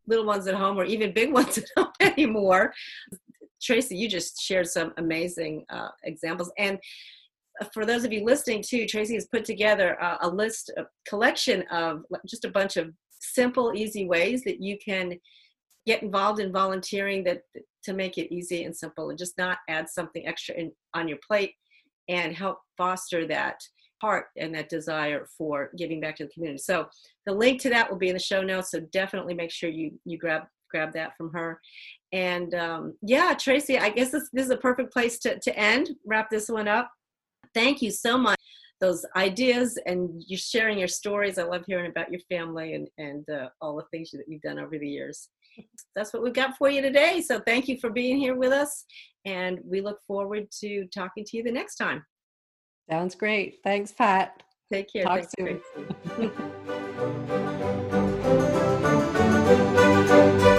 little 0.07 0.25
ones 0.25 0.47
at 0.47 0.55
home 0.55 0.77
or 0.77 0.85
even 0.85 1.13
big 1.13 1.31
ones 1.39 1.57
at 1.57 1.65
home 1.75 1.91
anymore. 1.99 2.73
Tracy, 3.61 3.95
you 3.95 4.09
just 4.09 4.41
shared 4.41 4.67
some 4.67 4.93
amazing 4.97 5.65
uh, 5.69 5.89
examples. 6.03 6.51
And 6.57 6.79
uh, 7.61 7.65
for 7.73 7.85
those 7.85 8.03
of 8.03 8.11
you 8.11 8.25
listening 8.25 8.63
too, 8.67 8.87
Tracy 8.87 9.13
has 9.15 9.27
put 9.27 9.45
together 9.45 10.01
uh, 10.01 10.17
a 10.21 10.29
list, 10.29 10.71
a 10.77 10.85
collection 11.07 11.63
of 11.71 12.03
just 12.27 12.45
a 12.45 12.49
bunch 12.49 12.77
of 12.77 12.91
simple, 13.19 13.73
easy 13.75 14.07
ways 14.07 14.43
that 14.43 14.61
you 14.61 14.77
can 14.83 15.13
get 15.85 16.03
involved 16.03 16.39
in 16.39 16.51
volunteering 16.51 17.23
that 17.23 17.41
to 17.83 17.93
make 17.93 18.17
it 18.17 18.33
easy 18.33 18.63
and 18.63 18.75
simple 18.75 19.09
and 19.09 19.17
just 19.17 19.37
not 19.37 19.57
add 19.69 19.89
something 19.89 20.27
extra 20.27 20.55
in, 20.55 20.71
on 20.93 21.07
your 21.07 21.17
plate 21.25 21.53
and 22.09 22.35
help 22.35 22.59
foster 22.77 23.27
that 23.27 23.57
heart 24.01 24.25
and 24.37 24.53
that 24.53 24.69
desire 24.69 25.27
for 25.37 25.71
giving 25.77 25.99
back 25.99 26.15
to 26.15 26.25
the 26.25 26.31
community. 26.31 26.57
So 26.57 26.87
the 27.25 27.33
link 27.33 27.61
to 27.61 27.69
that 27.69 27.89
will 27.89 27.97
be 27.97 28.09
in 28.09 28.13
the 28.13 28.19
show 28.19 28.41
notes. 28.41 28.71
So 28.71 28.81
definitely 28.91 29.33
make 29.33 29.51
sure 29.51 29.69
you 29.69 29.91
you 30.05 30.17
grab 30.17 30.43
grab 30.69 30.93
that 30.93 31.15
from 31.17 31.31
her. 31.33 31.59
And 32.11 32.53
um, 32.55 32.93
yeah, 33.01 33.33
Tracy, 33.37 33.77
I 33.77 33.89
guess 33.89 34.11
this, 34.11 34.29
this 34.33 34.45
is 34.45 34.51
a 34.51 34.57
perfect 34.57 34.91
place 34.93 35.19
to, 35.19 35.37
to 35.39 35.57
end, 35.57 35.91
wrap 36.05 36.29
this 36.29 36.49
one 36.49 36.67
up. 36.67 36.89
Thank 37.53 37.81
you 37.81 37.91
so 37.91 38.17
much 38.17 38.39
those 38.81 39.05
ideas 39.15 39.77
and 39.85 40.21
you 40.27 40.35
sharing 40.35 40.77
your 40.77 40.87
stories. 40.87 41.37
I 41.37 41.43
love 41.43 41.63
hearing 41.67 41.89
about 41.89 42.11
your 42.11 42.19
family 42.29 42.73
and, 42.73 42.87
and 42.97 43.29
uh, 43.29 43.49
all 43.61 43.77
the 43.77 43.85
things 43.91 44.09
that 44.11 44.25
you've 44.27 44.41
done 44.41 44.59
over 44.59 44.77
the 44.77 44.89
years. 44.89 45.29
That's 45.95 46.11
what 46.13 46.23
we've 46.23 46.33
got 46.33 46.57
for 46.57 46.69
you 46.69 46.81
today. 46.81 47.21
So 47.21 47.39
thank 47.45 47.67
you 47.67 47.77
for 47.79 47.91
being 47.91 48.17
here 48.17 48.35
with 48.35 48.51
us. 48.51 48.85
And 49.25 49.59
we 49.63 49.81
look 49.81 49.99
forward 50.07 50.47
to 50.61 50.87
talking 50.87 51.23
to 51.25 51.37
you 51.37 51.43
the 51.43 51.51
next 51.51 51.75
time. 51.75 52.03
Sounds 52.89 53.13
great. 53.15 53.59
Thanks, 53.63 53.91
Pat. 53.91 54.41
Take 54.71 54.91
care. 54.91 55.03
Talk 55.03 55.25
soon. 55.37 55.61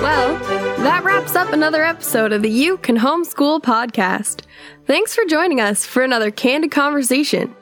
well, 0.00 0.38
that 0.78 1.02
wraps 1.02 1.34
up 1.34 1.52
another 1.52 1.82
episode 1.82 2.32
of 2.32 2.42
the 2.42 2.50
You 2.50 2.76
Can 2.76 2.98
Homeschool 2.98 3.62
podcast. 3.62 4.42
Thanks 4.86 5.14
for 5.14 5.24
joining 5.24 5.60
us 5.60 5.84
for 5.84 6.02
another 6.02 6.30
candid 6.30 6.70
conversation. 6.70 7.56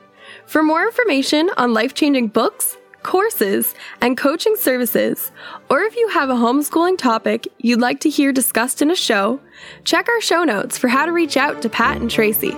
For 0.51 0.61
more 0.63 0.83
information 0.83 1.49
on 1.55 1.73
life 1.73 1.93
changing 1.93 2.27
books, 2.27 2.75
courses, 3.03 3.73
and 4.01 4.17
coaching 4.17 4.57
services, 4.57 5.31
or 5.69 5.79
if 5.79 5.95
you 5.95 6.09
have 6.09 6.29
a 6.29 6.33
homeschooling 6.33 6.97
topic 6.97 7.47
you'd 7.59 7.79
like 7.79 8.01
to 8.01 8.09
hear 8.09 8.33
discussed 8.33 8.81
in 8.81 8.91
a 8.91 8.95
show, 8.97 9.39
check 9.85 10.09
our 10.09 10.19
show 10.19 10.43
notes 10.43 10.77
for 10.77 10.89
how 10.89 11.05
to 11.05 11.13
reach 11.13 11.37
out 11.37 11.61
to 11.61 11.69
Pat 11.69 12.01
and 12.01 12.11
Tracy. 12.11 12.51